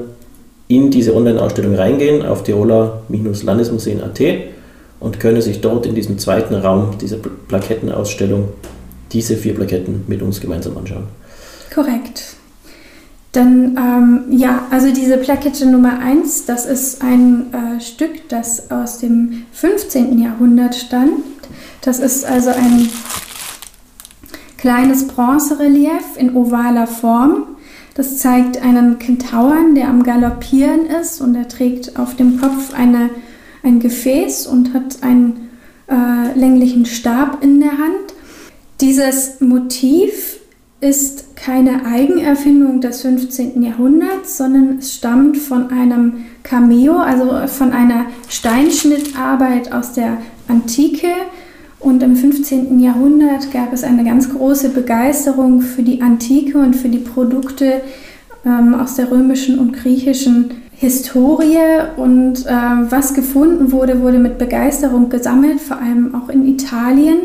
in 0.68 0.90
diese 0.90 1.16
Online-Ausstellung 1.16 1.76
reingehen 1.76 2.26
auf 2.26 2.42
tiroler-landesmuseen.at 2.42 4.22
und 5.00 5.20
können 5.20 5.44
sich 5.44 5.62
dort 5.62 5.86
in 5.86 5.94
diesem 5.94 6.18
zweiten 6.18 6.56
Raum 6.56 6.98
dieser 7.00 7.18
Plakettenausstellung 7.48 8.46
diese 9.16 9.38
vier 9.38 9.56
Plaketten 9.56 10.04
mit 10.08 10.22
uns 10.22 10.42
gemeinsam 10.42 10.78
anschauen. 10.78 11.08
Korrekt. 11.74 12.36
Dann, 13.32 13.78
ähm, 13.78 14.38
ja, 14.38 14.68
also 14.72 14.94
diese 14.94 15.18
Plakette 15.18 15.66
Nummer 15.66 16.00
1, 16.00 16.46
das 16.46 16.66
ist 16.66 17.02
ein 17.02 17.54
äh, 17.54 17.82
Stück, 17.82 18.30
das 18.30 18.72
aus 18.72 19.00
dem 19.00 19.46
15. 19.54 20.20
Jahrhundert 20.20 20.76
stammt. 20.76 21.24
Das 21.82 22.00
ist 22.00 22.26
also 22.26 22.50
ein 22.50 22.90
kleines 24.58 25.08
Bronzerelief 25.08 26.18
in 26.18 26.36
ovaler 26.36 26.88
Form. 26.88 27.44
Das 27.94 28.18
zeigt 28.18 28.62
einen 28.62 29.00
Kentauren, 29.00 29.76
der 29.76 29.88
am 29.88 30.04
Galoppieren 30.04 30.86
ist 30.86 31.22
und 31.22 31.36
er 31.36 31.48
trägt 31.48 31.98
auf 31.98 32.16
dem 32.16 32.40
Kopf 32.40 32.74
eine, 32.74 33.10
ein 33.64 33.80
Gefäß 33.80 34.48
und 34.48 34.74
hat 34.74 35.04
einen 35.04 35.50
äh, 35.90 36.38
länglichen 36.38 36.86
Stab 36.86 37.44
in 37.44 37.62
der 37.62 37.72
Hand. 37.72 38.15
Dieses 38.82 39.40
Motiv 39.40 40.40
ist 40.82 41.38
keine 41.38 41.86
Eigenerfindung 41.86 42.82
des 42.82 43.02
15. 43.02 43.64
Jahrhunderts, 43.64 44.38
sondern 44.38 44.80
es 44.80 44.96
stammt 44.96 45.38
von 45.38 45.70
einem 45.70 46.26
Cameo, 46.44 46.98
also 46.98 47.48
von 47.48 47.72
einer 47.72 48.08
Steinschnittarbeit 48.28 49.72
aus 49.72 49.94
der 49.94 50.18
Antike. 50.50 51.08
Und 51.80 52.04
im 52.04 52.16
15. 52.16 52.80
Jahrhundert 52.80 53.52
gab 53.52 53.72
es 53.72 53.84
eine 53.84 54.04
ganz 54.04 54.30
große 54.30 54.70
Begeisterung 54.70 55.62
für 55.62 55.84
die 55.84 56.02
Antike 56.02 56.58
und 56.58 56.76
für 56.76 56.90
die 56.90 56.98
Produkte 57.00 57.82
ähm, 58.46 58.74
aus 58.74 58.96
der 58.96 59.10
römischen 59.10 59.58
und 59.58 59.72
griechischen 59.72 60.52
Historie. 60.74 61.60
Und 61.96 62.46
äh, 62.46 62.52
was 62.90 63.14
gefunden 63.14 63.72
wurde, 63.72 64.02
wurde 64.02 64.20
mit 64.20 64.38
Begeisterung 64.38 65.10
gesammelt, 65.10 65.62
vor 65.62 65.78
allem 65.78 66.14
auch 66.14 66.28
in 66.28 66.46
Italien. 66.46 67.20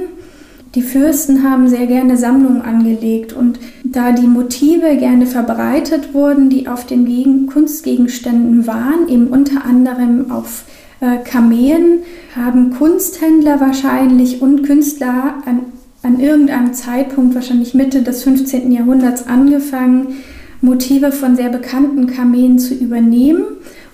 Die 0.77 0.83
Fürsten 0.83 1.43
haben 1.43 1.69
sehr 1.69 1.87
gerne 1.87 2.17
Sammlungen 2.17 2.63
angelegt 2.63 3.33
und 3.33 3.59
da 3.83 4.13
die 4.13 4.29
Motive 4.29 4.97
gerne 4.97 5.27
verbreitet 5.27 6.15
wurden, 6.15 6.49
die 6.49 6.69
auf 6.69 6.87
den 6.87 7.07
Gegen 7.07 7.47
Kunstgegenständen 7.47 8.69
waren, 8.69 9.09
eben 9.09 9.27
unter 9.27 9.65
anderem 9.65 10.31
auf 10.31 10.65
äh, 11.01 11.17
Kamelen, 11.25 12.01
haben 12.37 12.71
Kunsthändler 12.71 13.59
wahrscheinlich 13.59 14.43
und 14.43 14.63
Künstler 14.63 15.35
an, 15.45 15.63
an 16.05 16.21
irgendeinem 16.21 16.73
Zeitpunkt, 16.73 17.35
wahrscheinlich 17.35 17.75
Mitte 17.75 18.03
des 18.03 18.23
15. 18.23 18.71
Jahrhunderts, 18.71 19.27
angefangen, 19.27 20.19
Motive 20.61 21.11
von 21.11 21.35
sehr 21.35 21.49
bekannten 21.49 22.07
Kamelen 22.07 22.61
zu 22.61 22.75
übernehmen 22.75 23.43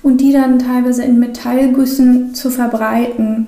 und 0.03 0.21
die 0.21 0.33
dann 0.33 0.59
teilweise 0.59 1.05
in 1.05 1.19
Metallgüssen 1.19 2.35
zu 2.35 2.51
verbreiten. 2.51 3.47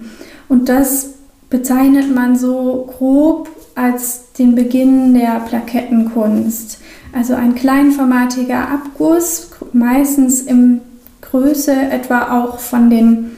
Und 0.48 0.70
das 0.70 1.17
bezeichnet 1.50 2.14
man 2.14 2.36
so 2.36 2.88
grob 2.98 3.48
als 3.74 4.32
den 4.32 4.54
Beginn 4.54 5.14
der 5.14 5.40
Plakettenkunst. 5.40 6.78
Also 7.12 7.34
ein 7.34 7.54
kleinformatiger 7.54 8.68
Abguss, 8.68 9.50
meistens 9.72 10.42
in 10.42 10.80
Größe 11.22 11.72
etwa 11.72 12.40
auch 12.40 12.58
von 12.58 12.90
den, 12.90 13.32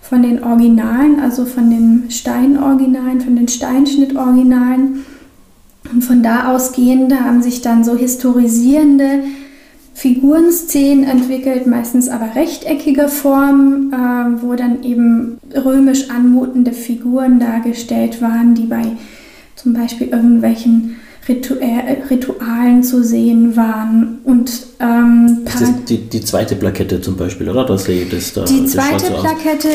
von 0.00 0.22
den 0.22 0.42
Originalen, 0.42 1.20
also 1.20 1.44
von 1.44 1.70
den 1.70 2.10
Steinoriginalen, 2.10 3.20
von 3.20 3.36
den 3.36 3.48
Steinschnittoriginalen. 3.48 5.04
Und 5.92 6.02
von 6.02 6.22
da 6.22 6.52
ausgehend 6.52 7.18
haben 7.18 7.42
sich 7.42 7.62
dann 7.62 7.84
so 7.84 7.96
historisierende 7.96 9.24
Figurenszenen 9.96 11.04
entwickelt, 11.04 11.66
meistens 11.66 12.10
aber 12.10 12.34
rechteckige 12.34 13.08
Formen, 13.08 13.90
äh, 13.94 14.42
wo 14.42 14.54
dann 14.54 14.84
eben 14.84 15.38
römisch 15.54 16.10
anmutende 16.10 16.74
Figuren 16.74 17.40
dargestellt 17.40 18.20
waren, 18.20 18.54
die 18.54 18.66
bei 18.66 18.82
zum 19.54 19.72
Beispiel 19.72 20.08
irgendwelchen 20.08 20.96
Ritu 21.26 21.54
äh, 21.54 22.02
Ritualen 22.10 22.82
zu 22.82 23.02
sehen 23.02 23.56
waren. 23.56 24.18
Und, 24.24 24.66
ähm, 24.80 25.40
das 25.46 25.62
ist 25.62 25.88
die, 25.88 25.96
die 25.96 26.20
zweite 26.20 26.56
Plakette 26.56 27.00
zum 27.00 27.16
Beispiel, 27.16 27.48
oder? 27.48 27.64
Das, 27.64 27.86
das 27.86 28.32
da, 28.34 28.44
die 28.44 28.66
zweite 28.66 29.12
Plakette, 29.12 29.68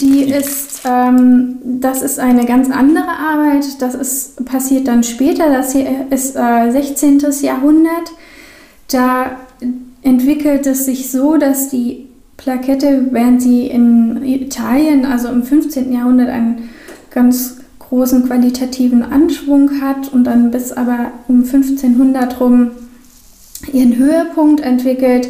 die 0.00 0.24
ist, 0.24 0.80
ähm, 0.84 1.58
das 1.62 2.02
ist 2.02 2.18
eine 2.18 2.44
ganz 2.44 2.68
andere 2.72 3.06
Arbeit. 3.08 3.66
Das 3.78 3.94
ist, 3.94 4.44
passiert 4.46 4.88
dann 4.88 5.04
später. 5.04 5.48
Das 5.48 5.70
hier 5.70 6.06
ist 6.10 6.34
äh, 6.34 6.72
16. 6.72 7.20
Jahrhundert. 7.42 8.10
Da 8.88 9.36
entwickelt 10.02 10.66
es 10.66 10.84
sich 10.84 11.10
so, 11.10 11.36
dass 11.36 11.68
die 11.68 12.06
Plakette, 12.36 13.08
während 13.10 13.42
sie 13.42 13.66
in 13.66 14.22
Italien, 14.24 15.04
also 15.04 15.28
im 15.28 15.42
15. 15.42 15.92
Jahrhundert, 15.92 16.28
einen 16.28 16.70
ganz 17.10 17.58
großen 17.78 18.26
qualitativen 18.26 19.02
Anschwung 19.02 19.80
hat 19.80 20.12
und 20.12 20.24
dann 20.24 20.50
bis 20.50 20.72
aber 20.72 21.10
um 21.28 21.42
1500 21.42 22.40
rum 22.40 22.70
ihren 23.72 23.96
Höhepunkt 23.96 24.60
entwickelt, 24.60 25.28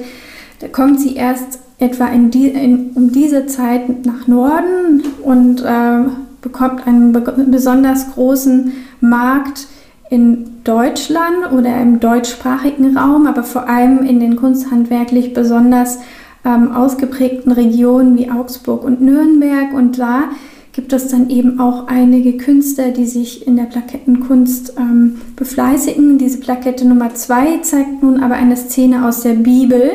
da 0.61 0.69
kommt 0.69 1.01
sie 1.01 1.17
erst 1.17 1.59
etwa 1.79 2.07
in 2.07 2.31
die, 2.31 2.49
in, 2.49 2.91
um 2.91 3.11
diese 3.11 3.47
Zeit 3.47 4.05
nach 4.05 4.29
Norden 4.29 5.03
und 5.23 5.63
äh, 5.63 6.11
bekommt 6.43 6.87
einen 6.87 7.13
be 7.13 7.21
besonders 7.49 8.13
großen 8.13 8.73
Markt 9.01 9.67
in 10.11 10.63
Deutschland 10.65 11.53
oder 11.57 11.81
im 11.81 12.01
deutschsprachigen 12.01 12.97
Raum, 12.97 13.27
aber 13.27 13.45
vor 13.45 13.69
allem 13.69 14.05
in 14.05 14.19
den 14.19 14.37
kunsthandwerklich 14.37 15.33
besonders 15.33 15.99
ähm, 16.45 16.73
ausgeprägten 16.73 17.53
Regionen 17.53 18.19
wie 18.19 18.31
Augsburg 18.31 18.85
und 18.85 19.01
Nürnberg. 19.01 19.73
Und 19.73 19.99
da 19.99 20.25
gibt 20.73 20.93
es 20.93 21.09
dann 21.09 21.31
eben 21.31 21.61
auch 21.61 21.87
einige 21.87 22.37
Künstler, 22.37 22.91
die 22.91 23.07
sich 23.07 23.47
in 23.47 23.57
der 23.57 23.65
Plakettenkunst 23.65 24.75
ähm, 24.77 25.21
befleißigen. 25.37 26.19
Diese 26.19 26.41
Plakette 26.41 26.87
Nummer 26.87 27.15
2 27.15 27.59
zeigt 27.59 28.03
nun 28.03 28.21
aber 28.21 28.35
eine 28.35 28.57
Szene 28.57 29.07
aus 29.07 29.21
der 29.21 29.35
Bibel. 29.35 29.93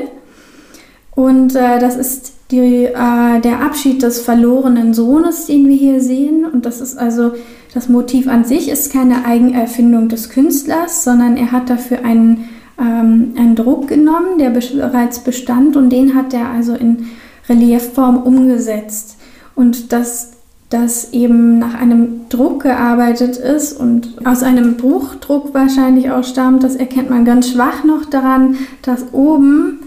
Und 1.12 1.56
äh, 1.56 1.80
das 1.80 1.98
ist 1.98 2.34
die, 2.56 2.86
äh, 2.86 3.42
der 3.42 3.62
Abschied 3.62 4.02
des 4.02 4.22
verlorenen 4.22 4.94
Sohnes, 4.94 5.46
den 5.46 5.68
wir 5.68 5.76
hier 5.76 6.02
sehen. 6.02 6.46
Und 6.46 6.66
das 6.66 6.82
ist 6.82 6.98
also 6.98 7.34
das 7.74 7.90
Motiv 7.90 8.28
an 8.28 8.46
sich 8.46 8.70
ist 8.70 8.94
keine 8.94 9.26
Eigenerfindung 9.26 10.08
des 10.08 10.30
Künstlers, 10.30 11.04
sondern 11.04 11.36
er 11.36 11.52
hat 11.52 11.70
dafür 11.70 12.06
einen, 12.06 12.46
ähm, 12.80 13.34
einen 13.38 13.56
Druck 13.56 13.90
genommen, 13.90 14.40
der 14.40 14.52
bereits 14.52 15.20
bestand 15.20 15.76
und 15.76 15.90
den 15.90 16.16
hat 16.16 16.34
er 16.34 16.50
also 16.50 16.74
in 16.74 17.08
Reliefform 17.50 18.18
umgesetzt. 18.18 19.18
Und 19.56 19.92
dass 19.92 20.32
das 20.70 21.14
eben 21.14 21.60
nach 21.60 21.80
einem 21.80 22.28
Druck 22.30 22.64
gearbeitet 22.64 23.38
ist 23.38 23.74
und 23.74 24.26
aus 24.26 24.42
einem 24.42 24.78
Buchdruck 24.78 25.54
wahrscheinlich 25.54 26.12
auch 26.12 26.24
stammt, 26.24 26.64
das 26.64 26.76
erkennt 26.76 27.10
man 27.10 27.24
ganz 27.24 27.50
schwach 27.50 27.84
noch 27.84 28.06
daran, 28.06 28.56
dass 28.82 29.14
oben 29.14 29.80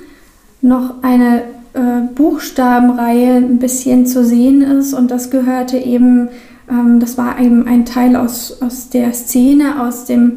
noch 0.60 1.02
eine 1.02 1.42
äh, 1.74 2.12
Buchstabenreihe 2.14 3.36
ein 3.36 3.58
bisschen 3.58 4.06
zu 4.06 4.24
sehen 4.24 4.62
ist 4.62 4.94
und 4.94 5.10
das 5.10 5.30
gehörte 5.30 5.76
eben 5.78 6.28
ähm, 6.70 7.00
das 7.00 7.16
war 7.18 7.40
eben 7.40 7.66
ein 7.66 7.84
Teil 7.84 8.16
aus, 8.16 8.58
aus 8.60 8.90
der 8.90 9.12
Szene, 9.12 9.86
aus 9.86 10.04
dem 10.04 10.36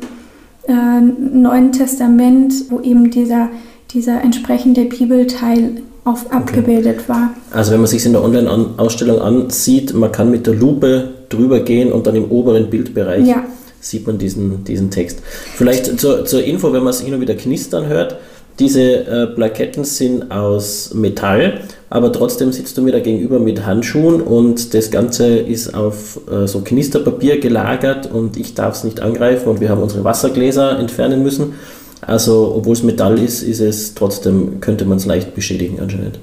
äh, 0.68 1.02
Neuen 1.02 1.72
Testament, 1.72 2.54
wo 2.70 2.80
eben 2.80 3.12
dieser, 3.12 3.50
dieser 3.92 4.22
entsprechende 4.22 4.86
Bibelteil 4.86 5.82
auf, 6.04 6.26
okay. 6.26 6.36
abgebildet 6.36 7.10
war. 7.10 7.34
Also 7.52 7.72
wenn 7.72 7.82
man 7.82 7.88
sich 7.88 8.06
in 8.06 8.14
der 8.14 8.24
Online-Ausstellung 8.24 9.20
ansieht, 9.20 9.94
man 9.94 10.12
kann 10.12 10.32
mit 10.32 10.48
der 10.48 10.56
Lupe 10.56 11.10
drüber 11.30 11.60
gehen 11.60 11.92
und 11.92 12.08
dann 12.08 12.16
im 12.16 12.32
oberen 12.32 12.70
Bildbereich 12.70 13.28
ja. 13.28 13.44
sieht 13.80 14.08
man 14.08 14.18
diesen, 14.18 14.64
diesen 14.64 14.90
Text. 14.90 15.20
Vielleicht 15.56 16.00
zur, 16.00 16.26
zur 16.26 16.44
Info, 16.44 16.74
wenn 16.74 16.84
man 16.84 16.92
es 16.92 17.02
hin 17.02 17.14
und 17.14 17.22
wieder 17.22 17.36
knistern 17.36 17.88
hört, 17.88 18.18
Diese 18.60 18.82
äh, 18.82 19.28
Plaketten 19.28 19.84
sind 19.84 20.32
aus 20.32 20.94
Metall, 20.94 21.62
aber 21.90 22.12
trotzdem 22.12 22.52
sitzt 22.52 22.78
du 22.78 22.82
mir 22.82 22.92
da 22.92 23.00
gegenüber 23.00 23.40
mit 23.40 23.66
Handschuhen 23.66 24.22
und 24.22 24.74
das 24.74 24.92
Ganze 24.92 25.38
ist 25.38 25.74
auf 25.74 26.20
äh, 26.32 26.48
so 26.48 26.62
Knisterpapier 26.62 27.40
gelagert 27.40 28.12
und 28.12 28.38
ich 28.38 28.54
darf 28.54 28.76
es 28.76 28.84
nicht 28.84 29.00
angreifen 29.00 29.50
und 29.50 29.62
wir 29.62 29.70
haben 29.70 29.82
unsere 29.82 30.04
Wassergläser 30.04 30.78
entfernen 30.80 31.24
müssen. 31.24 31.54
Also, 32.02 32.54
obwohl 32.56 32.74
es 32.74 32.84
Metall 32.84 33.20
ist, 33.20 33.44
ist 33.44 33.60
es 33.60 33.94
trotzdem, 33.94 34.60
könnte 34.60 34.86
man 34.86 34.98
es 34.98 35.06
leicht 35.06 35.36
beschädigen 35.36 35.80
anscheinend. 35.80 36.20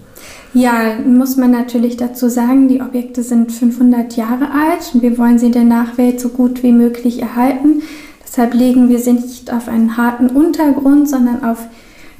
Ja, 0.54 0.96
muss 1.06 1.36
man 1.36 1.50
natürlich 1.50 1.96
dazu 1.96 2.28
sagen, 2.28 2.68
die 2.68 2.80
Objekte 2.80 3.22
sind 3.22 3.52
500 3.52 4.16
Jahre 4.16 4.46
alt 4.50 4.92
und 4.94 5.02
wir 5.02 5.18
wollen 5.18 5.38
sie 5.38 5.50
der 5.50 5.64
Nachwelt 5.64 6.20
so 6.20 6.30
gut 6.30 6.62
wie 6.62 6.72
möglich 6.72 7.20
erhalten. 7.20 7.82
Deshalb 8.26 8.54
legen 8.54 8.88
wir 8.88 8.98
sie 8.98 9.12
nicht 9.12 9.52
auf 9.52 9.68
einen 9.68 9.96
harten 9.96 10.28
Untergrund, 10.28 11.08
sondern 11.08 11.44
auf 11.44 11.58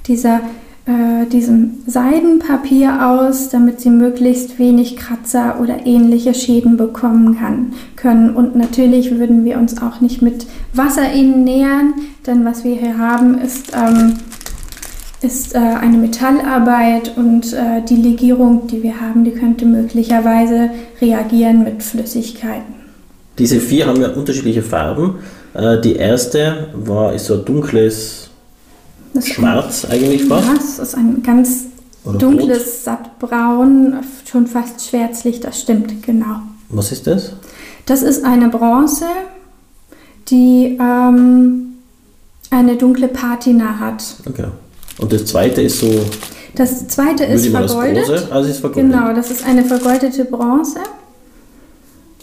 dieser, 0.09 0.41
äh, 0.87 1.27
diesem 1.31 1.83
Seidenpapier 1.87 3.09
aus, 3.09 3.51
damit 3.51 3.81
sie 3.81 3.91
möglichst 3.91 4.59
wenig 4.59 4.97
Kratzer 4.97 5.61
oder 5.61 5.87
ähnliche 5.87 6.35
Schäden 6.35 6.77
bekommen 6.77 7.39
kann, 7.39 7.73
können. 7.97 8.35
Und 8.35 8.57
natürlich 8.57 9.17
würden 9.19 9.45
wir 9.45 9.59
uns 9.59 9.81
auch 9.81 10.01
nicht 10.01 10.23
mit 10.23 10.47
Wasser 10.73 11.13
ihnen 11.13 11.45
nähern, 11.45 11.95
denn 12.27 12.45
was 12.45 12.65
wir 12.65 12.75
hier 12.75 12.99
haben 12.99 13.39
ist, 13.39 13.73
ähm, 13.75 14.15
ist 15.21 15.55
äh, 15.55 15.59
eine 15.59 15.99
Metallarbeit 15.99 17.17
und 17.17 17.53
äh, 17.53 17.83
die 17.89 17.97
Legierung, 17.97 18.69
die 18.69 18.83
wir 18.83 19.01
haben, 19.01 19.25
die 19.25 19.33
könnte 19.33 19.67
möglicherweise 19.67 20.71
reagieren 21.01 21.65
mit 21.65 21.83
Flüssigkeiten. 21.83 22.75
Diese 23.39 23.61
vier 23.61 23.87
haben 23.87 24.01
ja 24.01 24.11
unterschiedliche 24.11 24.63
Farben. 24.63 25.17
Äh, 25.55 25.81
die 25.81 25.97
erste 25.97 26.69
war, 26.73 27.15
ist 27.15 27.27
so 27.27 27.35
ein 27.35 27.45
dunkles 27.45 28.28
Das 29.15 29.27
Schwarz 29.29 29.85
eigentlich 29.85 30.25
fast. 30.25 30.47
Ja, 30.47 30.55
es 30.55 30.79
ist 30.79 30.95
ein 30.95 31.23
ganz 31.23 31.65
Oder 32.05 32.19
dunkles 32.19 32.85
Sattbraun, 32.85 33.95
schon 34.25 34.47
fast 34.47 34.87
schwärzlich, 34.87 35.41
das 35.41 35.61
stimmt, 35.61 36.03
genau. 36.03 36.41
Was 36.69 36.93
ist 36.93 37.07
das? 37.07 37.33
Das 37.87 38.03
ist 38.03 38.25
eine 38.25 38.49
Bronze, 38.49 39.07
die 40.29 40.79
ähm, 40.81 41.75
eine 42.51 42.77
dunkle 42.77 43.09
Patina 43.09 43.79
hat. 43.79 44.05
Okay. 44.29 44.47
Und 44.99 45.13
das 45.13 45.25
zweite 45.27 45.63
ist 45.63 45.81
so, 45.81 46.05
Das 46.55 46.89
zweite 46.89 47.25
ist 47.25 47.45
würde 47.45 47.53
man 47.53 47.63
das 47.63 47.73
vergoldet. 47.73 48.07
Bronze? 48.07 48.33
Also 48.33 48.51
ist 48.51 48.61
vergoldet. 48.61 48.93
Genau, 48.93 49.15
das 49.15 49.31
ist 49.31 49.45
eine 49.45 49.65
vergoldete 49.65 50.25
Bronze. 50.25 50.81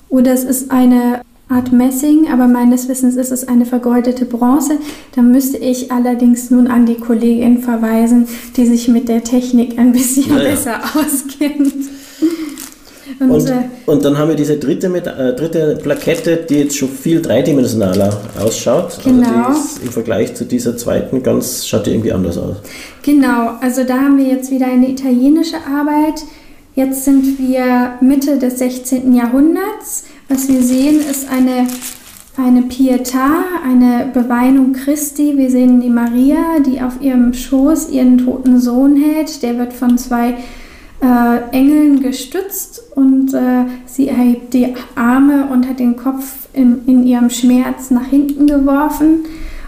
Oder 0.09 0.33
es 0.33 0.43
ist 0.43 0.71
eine 0.71 1.21
Art 1.55 1.71
Messing, 1.71 2.27
aber 2.31 2.47
meines 2.47 2.89
Wissens 2.89 3.15
ist 3.15 3.31
es 3.31 3.47
eine 3.47 3.65
vergoldete 3.65 4.25
Bronze. 4.25 4.77
Da 5.15 5.21
müsste 5.21 5.57
ich 5.57 5.91
allerdings 5.91 6.51
nun 6.51 6.67
an 6.67 6.85
die 6.85 6.95
Kollegin 6.95 7.59
verweisen, 7.59 8.27
die 8.57 8.65
sich 8.65 8.89
mit 8.89 9.07
der 9.07 9.23
Technik 9.23 9.79
ein 9.79 9.93
bisschen 9.93 10.29
Ja, 10.29 10.43
ja. 10.43 10.49
besser 10.49 10.79
auskennt. 10.95 11.73
Und, 13.19 13.31
Und, 13.31 13.49
äh, 13.49 13.53
und 13.85 14.03
dann 14.03 14.17
haben 14.17 14.29
wir 14.29 14.35
diese 14.35 14.57
dritte, 14.57 14.89
mit, 14.89 15.07
äh, 15.07 15.33
dritte 15.35 15.77
Plakette, 15.81 16.37
die 16.49 16.55
jetzt 16.55 16.75
schon 16.75 16.89
viel 16.89 17.21
dreidimensionaler 17.21 18.19
ausschaut. 18.43 18.97
Genau. 19.05 19.47
Also 19.47 19.61
die 19.61 19.77
ist 19.77 19.83
im 19.83 19.91
Vergleich 19.91 20.35
zu 20.35 20.43
dieser 20.43 20.75
zweiten 20.75 21.23
ganz, 21.23 21.65
schaut 21.65 21.85
die 21.85 21.91
irgendwie 21.91 22.11
anders 22.11 22.37
aus. 22.37 22.57
Genau, 23.03 23.51
also 23.61 23.85
da 23.85 23.93
haben 23.95 24.17
wir 24.17 24.25
jetzt 24.25 24.51
wieder 24.51 24.65
eine 24.65 24.89
italienische 24.89 25.55
Arbeit. 25.57 26.23
Jetzt 26.75 27.05
sind 27.05 27.39
wir 27.39 27.93
Mitte 28.01 28.37
des 28.37 28.59
16. 28.59 29.15
Jahrhunderts. 29.15 30.03
Was 30.27 30.49
wir 30.49 30.61
sehen, 30.61 30.99
ist 30.99 31.29
eine, 31.29 31.67
eine 32.35 32.63
Pietà, 32.63 33.29
eine 33.65 34.07
Beweinung 34.13 34.73
Christi. 34.73 35.37
Wir 35.37 35.49
sehen 35.49 35.79
die 35.79 35.89
Maria, 35.89 36.59
die 36.59 36.81
auf 36.81 36.99
ihrem 36.99 37.33
Schoß 37.33 37.91
ihren 37.91 38.17
toten 38.17 38.59
Sohn 38.59 38.97
hält. 38.97 39.41
Der 39.41 39.57
wird 39.57 39.71
von 39.71 39.97
zwei 39.97 40.35
äh, 41.01 41.37
Engeln 41.53 42.01
gestützt 42.01 42.81
und 42.93 43.33
äh, 43.33 43.63
sie 43.85 44.09
erhebt 44.09 44.53
die 44.53 44.73
Arme 44.95 45.47
und 45.49 45.69
hat 45.69 45.79
den 45.79 45.95
Kopf 45.95 46.49
in, 46.51 46.85
in 46.87 47.07
ihrem 47.07 47.29
Schmerz 47.29 47.89
nach 47.89 48.07
hinten 48.07 48.47
geworfen. 48.47 49.19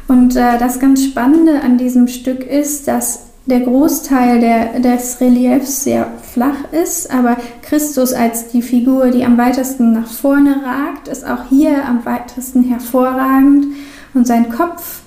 Und 0.09 0.35
äh, 0.35 0.57
das 0.59 0.81
ganz 0.81 1.05
Spannende 1.05 1.61
an 1.61 1.77
diesem 1.77 2.09
Stück 2.09 2.45
ist, 2.45 2.89
dass 2.89 3.26
der 3.47 3.61
Großteil 3.61 4.39
der, 4.39 4.79
des 4.79 5.19
Reliefs 5.21 5.83
sehr 5.83 6.07
flach 6.33 6.71
ist, 6.71 7.09
aber 7.11 7.37
Christus 7.61 8.13
als 8.13 8.49
die 8.49 8.61
Figur, 8.61 9.07
die 9.07 9.23
am 9.25 9.37
weitesten 9.37 9.93
nach 9.93 10.07
vorne 10.07 10.57
ragt, 10.63 11.07
ist 11.07 11.25
auch 11.25 11.45
hier 11.49 11.85
am 11.85 12.05
weitesten 12.05 12.63
hervorragend 12.63 13.65
und 14.13 14.27
sein 14.27 14.49
Kopf 14.49 14.99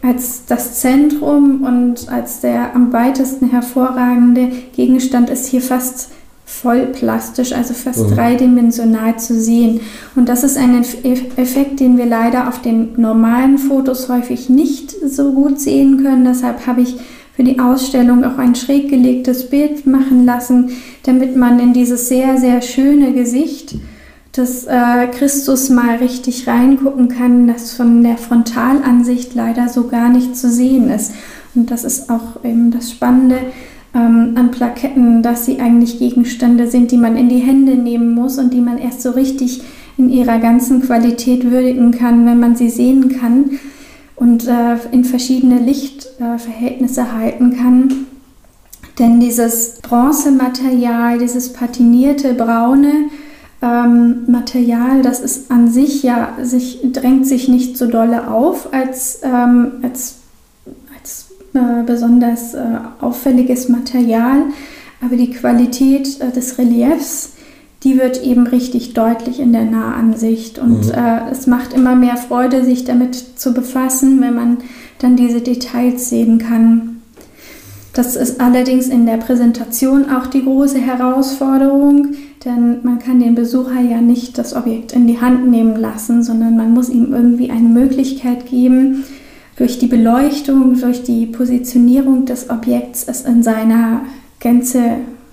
als 0.00 0.44
das 0.46 0.80
Zentrum 0.80 1.62
und 1.64 2.08
als 2.08 2.40
der 2.40 2.74
am 2.74 2.92
weitesten 2.92 3.50
hervorragende 3.50 4.48
Gegenstand 4.76 5.28
ist 5.28 5.46
hier 5.46 5.60
fast 5.60 6.10
voll 6.46 6.86
plastisch, 6.86 7.52
also 7.52 7.74
fast 7.74 8.08
Mhm. 8.08 8.14
dreidimensional 8.14 9.18
zu 9.18 9.38
sehen. 9.38 9.80
Und 10.16 10.28
das 10.28 10.44
ist 10.44 10.56
ein 10.56 10.82
Eff- 10.82 11.36
Effekt, 11.36 11.80
den 11.80 11.98
wir 11.98 12.06
leider 12.06 12.48
auf 12.48 12.62
den 12.62 12.90
normalen 12.96 13.58
Fotos 13.58 14.08
häufig 14.08 14.48
nicht 14.48 14.94
so 15.06 15.32
gut 15.32 15.60
sehen 15.60 16.02
können. 16.02 16.24
Deshalb 16.24 16.66
habe 16.66 16.80
ich 16.80 16.96
für 17.38 17.44
die 17.44 17.60
Ausstellung 17.60 18.24
auch 18.24 18.36
ein 18.38 18.56
schräg 18.56 18.88
gelegtes 18.88 19.48
Bild 19.48 19.86
machen 19.86 20.26
lassen, 20.26 20.70
damit 21.04 21.36
man 21.36 21.60
in 21.60 21.72
dieses 21.72 22.08
sehr, 22.08 22.36
sehr 22.36 22.60
schöne 22.62 23.12
Gesicht 23.12 23.76
des 24.36 24.64
äh, 24.64 25.06
Christus 25.06 25.70
mal 25.70 25.98
richtig 25.98 26.48
reingucken 26.48 27.06
kann, 27.06 27.46
das 27.46 27.74
von 27.74 28.02
der 28.02 28.16
Frontalansicht 28.16 29.36
leider 29.36 29.68
so 29.68 29.86
gar 29.86 30.08
nicht 30.08 30.34
zu 30.36 30.50
sehen 30.50 30.90
ist. 30.90 31.12
Und 31.54 31.70
das 31.70 31.84
ist 31.84 32.10
auch 32.10 32.42
eben 32.42 32.72
das 32.72 32.90
Spannende 32.90 33.38
ähm, 33.94 34.32
an 34.34 34.50
Plaketten, 34.50 35.22
dass 35.22 35.46
sie 35.46 35.60
eigentlich 35.60 36.00
Gegenstände 36.00 36.66
sind, 36.66 36.90
die 36.90 36.98
man 36.98 37.16
in 37.16 37.28
die 37.28 37.38
Hände 37.38 37.76
nehmen 37.76 38.16
muss 38.16 38.36
und 38.38 38.52
die 38.52 38.60
man 38.60 38.78
erst 38.78 39.00
so 39.00 39.12
richtig 39.12 39.62
in 39.96 40.08
ihrer 40.08 40.40
ganzen 40.40 40.82
Qualität 40.82 41.48
würdigen 41.48 41.92
kann, 41.92 42.26
wenn 42.26 42.40
man 42.40 42.56
sie 42.56 42.68
sehen 42.68 43.16
kann 43.20 43.60
und 44.18 44.46
äh, 44.46 44.76
in 44.90 45.04
verschiedene 45.04 45.58
Lichtverhältnisse 45.58 47.02
äh, 47.02 47.18
halten 47.18 47.56
kann. 47.56 48.06
Denn 48.98 49.20
dieses 49.20 49.78
Bronzematerial, 49.80 51.18
dieses 51.18 51.52
patinierte 51.52 52.34
braune 52.34 53.10
ähm, 53.62 54.24
Material, 54.26 55.02
das 55.02 55.20
ist 55.20 55.50
an 55.50 55.70
sich 55.70 56.02
ja, 56.02 56.36
sich, 56.42 56.80
drängt 56.92 57.26
sich 57.26 57.48
nicht 57.48 57.76
so 57.76 57.86
dolle 57.86 58.28
auf 58.28 58.72
als, 58.72 59.20
ähm, 59.22 59.72
als, 59.82 60.16
als 60.98 61.26
äh, 61.54 61.84
besonders 61.86 62.54
äh, 62.54 62.60
auffälliges 63.00 63.68
Material, 63.68 64.42
aber 65.04 65.16
die 65.16 65.30
Qualität 65.30 66.20
äh, 66.20 66.32
des 66.32 66.58
Reliefs, 66.58 67.34
die 67.84 67.96
wird 67.98 68.22
eben 68.24 68.46
richtig 68.46 68.94
deutlich 68.94 69.38
in 69.38 69.52
der 69.52 69.64
Nahansicht 69.64 70.58
und 70.58 70.86
Mhm. 70.86 70.92
äh, 70.92 71.30
es 71.30 71.46
macht 71.46 71.72
immer 71.72 71.94
mehr 71.94 72.16
Freude, 72.16 72.64
sich 72.64 72.84
damit 72.84 73.14
zu 73.14 73.54
befassen, 73.54 74.20
wenn 74.20 74.34
man 74.34 74.56
dann 74.98 75.14
diese 75.16 75.40
Details 75.40 76.10
sehen 76.10 76.38
kann. 76.38 76.96
Das 77.92 78.16
ist 78.16 78.40
allerdings 78.40 78.88
in 78.88 79.06
der 79.06 79.16
Präsentation 79.16 80.10
auch 80.10 80.26
die 80.26 80.42
große 80.44 80.78
Herausforderung, 80.78 82.14
denn 82.44 82.78
man 82.82 82.98
kann 82.98 83.18
den 83.20 83.34
Besucher 83.34 83.80
ja 83.80 84.00
nicht 84.00 84.38
das 84.38 84.54
Objekt 84.54 84.92
in 84.92 85.06
die 85.06 85.20
Hand 85.20 85.48
nehmen 85.48 85.76
lassen, 85.76 86.22
sondern 86.22 86.56
man 86.56 86.72
muss 86.72 86.88
ihm 86.90 87.12
irgendwie 87.12 87.50
eine 87.50 87.68
Möglichkeit 87.68 88.46
geben, 88.46 89.04
durch 89.56 89.78
die 89.80 89.88
Beleuchtung, 89.88 90.78
durch 90.80 91.02
die 91.02 91.26
Positionierung 91.26 92.24
des 92.26 92.48
Objekts 92.50 93.04
es 93.08 93.22
in 93.22 93.42
seiner 93.42 94.02
Gänze 94.38 94.82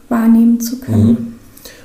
wahrnehmen 0.10 0.60
zu 0.60 0.80
können. 0.80 1.08
Mhm. 1.08 1.35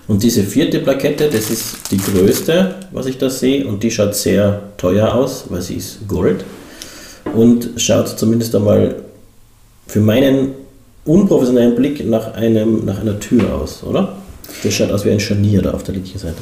Und 0.08 0.22
diese 0.22 0.42
vierte 0.42 0.80
Plakette, 0.80 1.28
das 1.30 1.50
ist 1.50 1.76
die 1.90 1.98
größte, 1.98 2.74
was 2.92 3.06
ich 3.06 3.18
da 3.18 3.30
sehe, 3.30 3.66
und 3.66 3.82
die 3.82 3.90
schaut 3.90 4.14
sehr 4.14 4.62
teuer 4.76 5.14
aus, 5.14 5.44
weil 5.48 5.62
sie 5.62 5.74
ist 5.76 6.08
Gold 6.08 6.44
und 7.34 7.70
schaut 7.76 8.08
zumindest 8.08 8.54
einmal 8.54 8.96
für 9.86 10.00
meinen 10.00 10.52
unprofessionellen 11.04 11.74
Blick 11.74 12.04
nach, 12.06 12.34
einem, 12.34 12.84
nach 12.84 13.00
einer 13.00 13.18
Tür 13.20 13.54
aus, 13.54 13.82
oder? 13.82 14.16
Das 14.62 14.74
schaut 14.74 14.90
aus 14.90 15.04
wie 15.04 15.10
ein 15.10 15.20
Scharnier 15.20 15.62
da 15.62 15.72
auf 15.72 15.82
der 15.82 15.94
linken 15.94 16.18
Seite. 16.18 16.38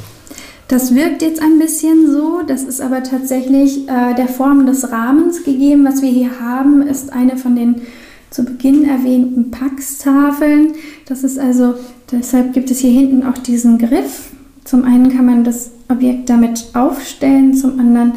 Das 0.69 0.95
wirkt 0.95 1.23
jetzt 1.23 1.41
ein 1.41 1.59
bisschen 1.59 2.13
so, 2.13 2.43
das 2.47 2.63
ist 2.63 2.83
aber 2.83 3.03
tatsächlich 3.03 3.89
äh, 3.89 4.15
der 4.15 4.29
Form 4.29 4.67
des 4.67 4.91
Rahmens 4.93 5.43
gegeben. 5.45 5.87
Was 5.87 6.03
wir 6.03 6.11
hier 6.11 6.41
haben, 6.41 6.87
ist 6.87 7.11
eine 7.11 7.39
von 7.39 7.57
den 7.57 7.83
zu 8.31 8.45
Beginn 8.45 8.85
erwähnten 8.85 9.51
Pax-Tafeln. 9.51 10.75
Das 11.07 11.25
ist 11.25 11.39
also, 11.39 11.75
deshalb 12.11 12.53
gibt 12.53 12.71
es 12.71 12.81
hier 12.81 12.91
hinten 12.91 13.25
auch 13.25 13.39
diesen 13.39 13.79
Griff. 13.79 14.31
Zum 14.65 14.85
einen 14.85 15.11
kann 15.11 15.27
man 15.27 15.45
das 15.45 15.71
Objekt 15.89 16.29
damit 16.29 16.67
aufstellen, 16.75 17.55
zum 17.55 17.81
anderen 17.81 18.13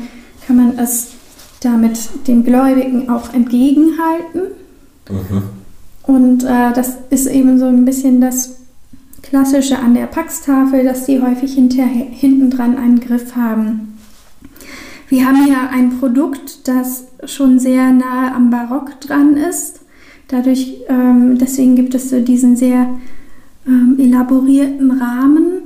kann 0.45 0.57
man 0.57 0.77
es 0.77 1.11
damit 1.61 2.27
dem 2.27 2.43
Gläubigen 2.43 3.09
auch 3.09 3.33
entgegenhalten. 3.33 4.41
Mhm. 5.09 5.43
Und 6.03 6.43
äh, 6.43 6.73
das 6.73 6.97
ist 7.09 7.27
eben 7.27 7.57
so 7.57 7.65
ein 7.65 7.85
bisschen 7.85 8.19
das 8.19 8.57
Klassische 9.21 9.79
an 9.79 9.93
der 9.93 10.07
Pax-Tafel, 10.07 10.83
dass 10.83 11.05
die 11.05 11.21
häufig 11.21 11.53
hinten 11.53 12.49
dran 12.49 12.77
einen 12.77 12.99
Griff 12.99 13.35
haben. 13.35 13.97
Wir 15.07 15.25
haben 15.25 15.45
hier 15.45 15.69
ein 15.69 15.99
Produkt, 15.99 16.67
das 16.67 17.05
schon 17.25 17.59
sehr 17.59 17.91
nahe 17.91 18.33
am 18.33 18.49
Barock 18.49 18.99
dran 19.01 19.37
ist. 19.37 19.80
Dadurch, 20.31 20.77
ähm, 20.87 21.37
deswegen 21.37 21.75
gibt 21.75 21.93
es 21.93 22.09
so 22.09 22.21
diesen 22.21 22.55
sehr 22.55 22.87
ähm, 23.67 23.97
elaborierten 23.99 24.91
Rahmen. 24.91 25.63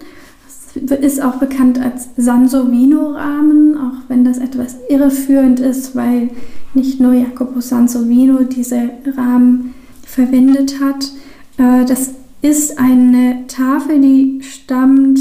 Das 0.73 0.99
ist 0.99 1.21
auch 1.21 1.35
bekannt 1.35 1.79
als 1.79 2.09
Sansovino-Rahmen, 2.17 3.77
auch 3.77 4.09
wenn 4.09 4.25
das 4.25 4.39
etwas 4.39 4.77
irreführend 4.89 5.59
ist, 5.59 5.95
weil 5.95 6.31
nicht 6.73 6.99
nur 6.99 7.13
Jacopo 7.13 7.61
Sansovino 7.61 8.43
diese 8.43 8.89
Rahmen 9.15 9.75
verwendet 10.03 10.79
hat. 10.81 11.11
Äh, 11.57 11.85
das 11.85 12.15
ist 12.41 12.79
eine 12.79 13.45
Tafel, 13.47 14.01
die 14.01 14.39
stammt 14.41 15.19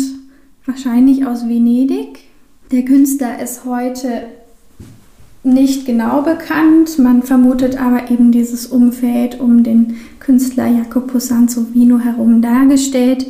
wahrscheinlich 0.65 1.27
aus 1.27 1.47
Venedig. 1.47 2.21
Der 2.73 2.83
Künstler 2.87 3.43
ist 3.43 3.67
heute 3.67 4.23
nicht 5.45 5.87
genau 5.87 6.23
bekannt. 6.23 6.99
Man 6.99 7.23
vermutet 7.23 7.81
aber 7.81 8.11
eben 8.11 8.33
dieses 8.33 8.67
Umfeld 8.67 9.39
um 9.41 9.63
den 9.63 9.97
Künstler 10.19 10.67
Jacopo 10.67 11.19
Sansovino 11.19 11.99
herum 11.99 12.41
dargestellt, 12.43 13.27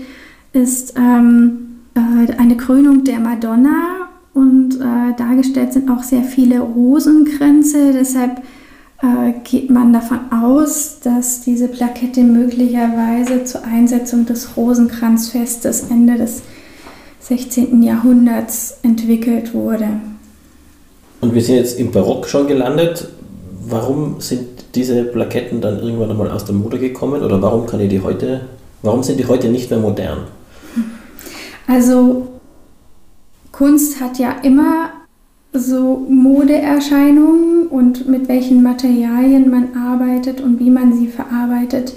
ist 0.52 0.94
ähm, 0.96 1.80
äh, 1.94 2.32
eine 2.38 2.56
Krönung 2.56 3.04
der 3.04 3.18
Madonna 3.18 4.08
und 4.32 4.76
äh, 4.76 5.16
dargestellt 5.16 5.72
sind 5.72 5.90
auch 5.90 6.04
sehr 6.04 6.22
viele 6.22 6.60
Rosenkränze. 6.60 7.92
Deshalb 7.92 8.42
äh, 9.02 9.32
geht 9.42 9.70
man 9.70 9.92
davon 9.92 10.20
aus, 10.30 11.00
dass 11.00 11.40
diese 11.40 11.66
Plakette 11.66 12.22
möglicherweise 12.22 13.44
zur 13.44 13.64
Einsetzung 13.64 14.24
des 14.24 14.56
Rosenkranzfestes 14.56 15.90
Ende 15.90 16.14
des 16.14 16.42
16. 17.20 17.82
Jahrhunderts 17.82 18.78
entwickelt 18.82 19.52
wurde. 19.52 19.88
Und 21.24 21.34
wir 21.34 21.40
sind 21.40 21.56
jetzt 21.56 21.80
im 21.80 21.90
Barock 21.90 22.28
schon 22.28 22.46
gelandet. 22.46 23.08
Warum 23.66 24.20
sind 24.20 24.46
diese 24.74 25.04
Plaketten 25.04 25.62
dann 25.62 25.78
irgendwann 25.78 26.10
einmal 26.10 26.30
aus 26.30 26.44
der 26.44 26.54
Mode 26.54 26.78
gekommen 26.78 27.22
oder 27.22 27.40
warum 27.40 27.66
kann 27.66 27.80
ich 27.80 27.88
die 27.88 28.02
heute, 28.02 28.42
warum 28.82 29.02
sind 29.02 29.18
die 29.18 29.26
heute 29.26 29.48
nicht 29.48 29.70
mehr 29.70 29.78
modern? 29.78 30.24
Also 31.66 32.26
Kunst 33.52 34.02
hat 34.02 34.18
ja 34.18 34.32
immer 34.42 34.90
so 35.54 36.04
Modeerscheinungen 36.10 37.68
und 37.68 38.06
mit 38.06 38.28
welchen 38.28 38.62
Materialien 38.62 39.50
man 39.50 39.68
arbeitet 39.74 40.42
und 40.42 40.60
wie 40.60 40.68
man 40.68 40.92
sie 40.92 41.06
verarbeitet, 41.06 41.94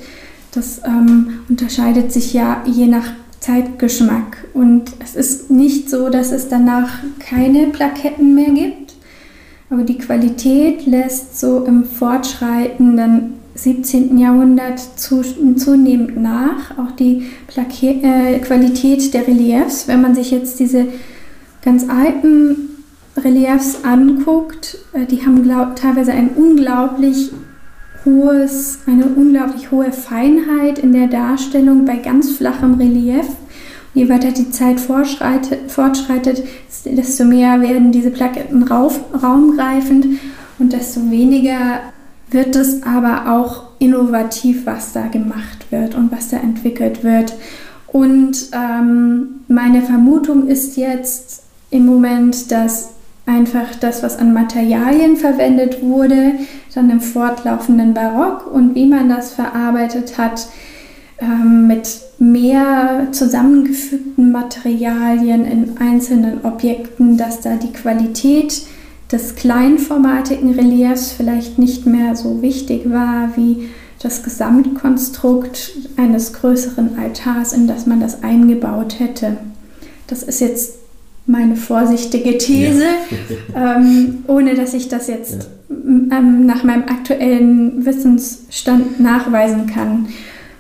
das 0.54 0.80
ähm, 0.86 1.40
unterscheidet 1.50 2.14
sich 2.14 2.32
ja 2.32 2.64
je 2.66 2.86
nach 2.86 3.08
Zeitgeschmack. 3.42 4.46
Und 4.54 4.94
es 5.04 5.16
ist 5.16 5.52
nicht 5.52 5.90
so, 5.90 6.08
dass 6.08 6.32
es 6.32 6.48
danach 6.48 7.00
keine 7.20 7.68
Plaketten 7.68 8.34
mehr 8.34 8.52
gibt, 8.52 8.87
aber 9.70 9.84
die 9.84 9.98
Qualität 9.98 10.86
lässt 10.86 11.40
so 11.40 11.66
im 11.66 11.84
fortschreitenden 11.84 13.34
17. 13.56 14.18
Jahrhundert 14.18 14.80
zunehmend 14.80 16.22
nach. 16.22 16.78
Auch 16.78 16.92
die 16.92 17.28
Plake 17.48 18.00
äh, 18.04 18.40
Qualität 18.40 19.14
der 19.14 19.28
Reliefs, 19.28 19.88
wenn 19.88 20.02
man 20.02 20.16
sich 20.16 20.32
jetzt 20.32 20.60
diese 20.60 20.86
ganz 21.64 21.90
alten 21.90 22.70
Reliefs 23.18 23.84
anguckt, 23.84 24.78
äh, 24.94 25.06
die 25.06 25.26
haben 25.26 25.44
glaub, 25.44 25.76
teilweise 25.76 26.12
ein 26.12 26.30
unglaublich 26.36 27.32
hohes, 28.06 28.80
eine 28.86 29.06
unglaublich 29.06 29.72
hohe 29.72 29.92
Feinheit 29.92 30.80
in 30.80 30.94
der 30.94 31.08
Darstellung 31.08 31.86
bei 31.86 31.98
ganz 31.98 32.32
flachem 32.32 32.76
Relief. 32.76 33.26
Je 33.98 34.08
weiter 34.10 34.30
die 34.30 34.52
Zeit 34.52 34.80
fortschreitet, 34.80 36.44
desto 36.86 37.26
mehr 37.26 37.62
werden 37.62 37.92
diese 37.92 38.12
Plaketten 38.12 38.62
raumgreifend 38.62 40.06
und 40.60 40.72
desto 40.72 41.10
weniger 41.10 41.80
wird 42.30 42.56
es 42.56 42.84
aber 42.84 43.34
auch 43.36 43.64
innovativ, 43.80 44.68
was 44.68 44.94
da 44.94 45.08
gemacht 45.08 45.66
wird 45.72 45.96
und 45.96 46.12
was 46.12 46.30
da 46.30 46.38
entwickelt 46.38 47.04
wird. 47.04 47.34
Und 47.88 48.52
ähm, 48.52 49.42
meine 49.48 49.82
Vermutung 49.82 50.48
ist 50.48 50.78
jetzt 50.78 51.46
im 51.72 51.88
Moment, 51.88 52.52
dass 52.52 52.90
einfach 53.26 53.74
das, 53.80 54.04
was 54.04 54.20
an 54.20 54.32
Materialien 54.32 55.18
verwendet 55.18 55.82
wurde, 55.82 56.34
dann 56.76 56.92
im 56.92 57.02
fortlaufenden 57.02 57.96
Barock 57.96 58.46
und 58.54 58.76
wie 58.76 58.86
man 58.86 59.10
das 59.10 59.34
verarbeitet 59.34 60.20
hat, 60.20 60.48
ähm, 61.20 61.68
mit 61.68 62.02
mehr 62.20 63.08
zusammengefügten 63.12 64.32
Materialien 64.32 65.46
in 65.46 65.78
einzelnen 65.78 66.46
Objekten, 66.46 67.18
dass 67.18 67.42
da 67.42 67.56
die 67.56 67.72
Qualität 67.72 68.62
des 69.12 69.36
kleinformatigen 69.36 70.54
Reliefs 70.54 71.12
vielleicht 71.12 71.58
nicht 71.58 71.86
mehr 71.86 72.16
so 72.16 72.42
wichtig 72.42 72.90
war 72.90 73.32
wie 73.36 73.70
das 74.02 74.24
Gesamtkonstrukt 74.24 75.72
eines 75.98 76.34
größeren 76.34 77.00
Altars, 77.00 77.54
in 77.54 77.68
das 77.68 77.86
man 77.86 78.00
das 78.00 78.22
eingebaut 78.22 79.00
hätte. 79.00 79.38
Das 80.08 80.24
ist 80.24 80.40
jetzt 80.40 80.76
meine 81.26 81.56
vorsichtige 81.56 82.38
These, 82.38 82.86
ja. 83.54 83.76
ähm, 83.78 84.24
ohne 84.28 84.56
dass 84.56 84.74
ich 84.74 84.88
das 84.88 85.08
jetzt 85.08 85.50
ja. 85.70 86.18
ähm, 86.18 86.46
nach 86.46 86.64
meinem 86.64 86.84
aktuellen 86.84 87.86
Wissensstand 87.86 89.00
nachweisen 89.00 89.68
kann. 89.68 90.08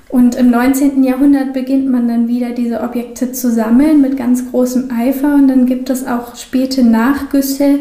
Und 0.09 0.35
im 0.35 0.49
19. 0.49 1.03
Jahrhundert 1.03 1.53
beginnt 1.53 1.89
man 1.91 2.07
dann 2.07 2.27
wieder 2.27 2.51
diese 2.51 2.81
Objekte 2.81 3.33
zu 3.33 3.51
sammeln 3.51 4.01
mit 4.01 4.15
ganz 4.15 4.49
großem 4.49 4.89
Eifer 4.91 5.35
und 5.35 5.49
dann 5.49 5.65
gibt 5.65 5.89
es 5.89 6.07
auch 6.07 6.35
späte 6.35 6.83
Nachgüsse, 6.83 7.79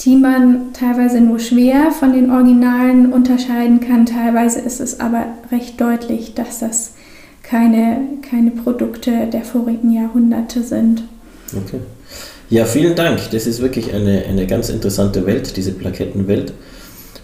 die 0.00 0.16
man 0.16 0.72
teilweise 0.72 1.20
nur 1.20 1.38
schwer 1.38 1.90
von 1.90 2.12
den 2.12 2.30
Originalen 2.30 3.12
unterscheiden 3.12 3.80
kann. 3.80 4.06
Teilweise 4.06 4.60
ist 4.60 4.80
es 4.80 5.00
aber 5.00 5.26
recht 5.50 5.80
deutlich, 5.80 6.34
dass 6.34 6.60
das 6.60 6.94
keine, 7.42 8.00
keine 8.28 8.50
Produkte 8.50 9.26
der 9.32 9.42
vorigen 9.42 9.92
Jahrhunderte 9.92 10.62
sind. 10.62 11.04
Okay. 11.56 11.80
Ja, 12.50 12.64
vielen 12.66 12.94
Dank. 12.94 13.30
Das 13.32 13.46
ist 13.46 13.60
wirklich 13.62 13.92
eine, 13.92 14.24
eine 14.28 14.46
ganz 14.46 14.68
interessante 14.68 15.26
Welt, 15.26 15.56
diese 15.56 15.72
Plakettenwelt. 15.72 16.52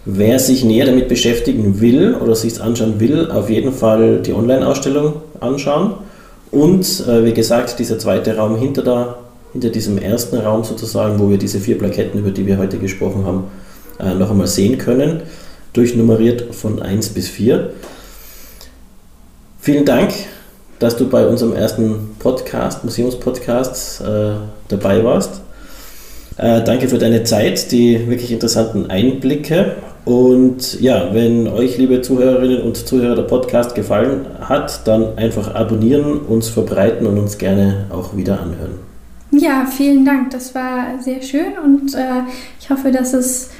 Wer 0.05 0.39
sich 0.39 0.63
näher 0.63 0.85
damit 0.85 1.07
beschäftigen 1.07 1.79
will 1.79 2.15
oder 2.15 2.35
sich 2.35 2.53
es 2.53 2.59
anschauen 2.59 2.99
will, 2.99 3.29
auf 3.29 3.49
jeden 3.49 3.71
Fall 3.71 4.21
die 4.21 4.33
Online-Ausstellung 4.33 5.13
anschauen. 5.39 5.93
Und 6.49 7.07
äh, 7.07 7.23
wie 7.23 7.33
gesagt, 7.33 7.79
dieser 7.79 7.99
zweite 7.99 8.35
Raum 8.35 8.57
hinter, 8.57 8.81
da, 8.81 9.17
hinter 9.53 9.69
diesem 9.69 9.97
ersten 9.97 10.37
Raum 10.37 10.63
sozusagen, 10.63 11.19
wo 11.19 11.29
wir 11.29 11.37
diese 11.37 11.59
vier 11.59 11.77
Plaketten, 11.77 12.19
über 12.19 12.31
die 12.31 12.45
wir 12.45 12.57
heute 12.57 12.77
gesprochen 12.77 13.25
haben, 13.25 13.43
äh, 13.99 14.15
noch 14.15 14.31
einmal 14.31 14.47
sehen 14.47 14.77
können, 14.77 15.21
durchnummeriert 15.73 16.53
von 16.53 16.81
1 16.81 17.09
bis 17.09 17.29
4. 17.29 17.69
Vielen 19.59 19.85
Dank 19.85 20.11
dass 20.81 20.97
du 20.97 21.07
bei 21.07 21.27
unserem 21.27 21.53
ersten 21.53 22.15
Podcast, 22.17 22.83
Museumspodcast, 22.83 24.01
äh, 24.01 24.31
dabei 24.67 25.03
warst. 25.03 25.41
Äh, 26.37 26.63
danke 26.63 26.89
für 26.89 26.97
deine 26.97 27.23
Zeit, 27.23 27.71
die 27.71 28.09
wirklich 28.09 28.31
interessanten 28.31 28.89
Einblicke. 28.89 29.75
Und 30.05 30.81
ja, 30.81 31.13
wenn 31.13 31.47
euch, 31.47 31.77
liebe 31.77 32.01
Zuhörerinnen 32.01 32.61
und 32.61 32.75
Zuhörer, 32.75 33.15
der 33.15 33.23
Podcast 33.23 33.75
gefallen 33.75 34.25
hat, 34.41 34.87
dann 34.87 35.17
einfach 35.17 35.53
abonnieren, 35.53 36.19
uns 36.21 36.49
verbreiten 36.49 37.05
und 37.05 37.19
uns 37.19 37.37
gerne 37.37 37.85
auch 37.91 38.15
wieder 38.15 38.39
anhören. 38.39 38.79
Ja, 39.31 39.65
vielen 39.65 40.03
Dank. 40.03 40.31
Das 40.31 40.55
war 40.55 40.99
sehr 40.99 41.21
schön 41.21 41.53
und 41.63 41.93
äh, 41.93 42.23
ich 42.59 42.69
hoffe, 42.69 42.91
dass 42.91 43.13
es 43.13 43.51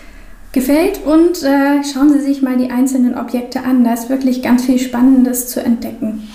gefällt. 0.52 1.02
Und 1.06 1.44
äh, 1.44 1.84
schauen 1.84 2.12
Sie 2.12 2.22
sich 2.22 2.42
mal 2.42 2.58
die 2.58 2.70
einzelnen 2.70 3.18
Objekte 3.18 3.64
an. 3.64 3.84
Da 3.84 3.94
ist 3.94 4.10
wirklich 4.10 4.42
ganz 4.42 4.66
viel 4.66 4.80
Spannendes 4.80 5.48
zu 5.48 5.64
entdecken. 5.64 6.28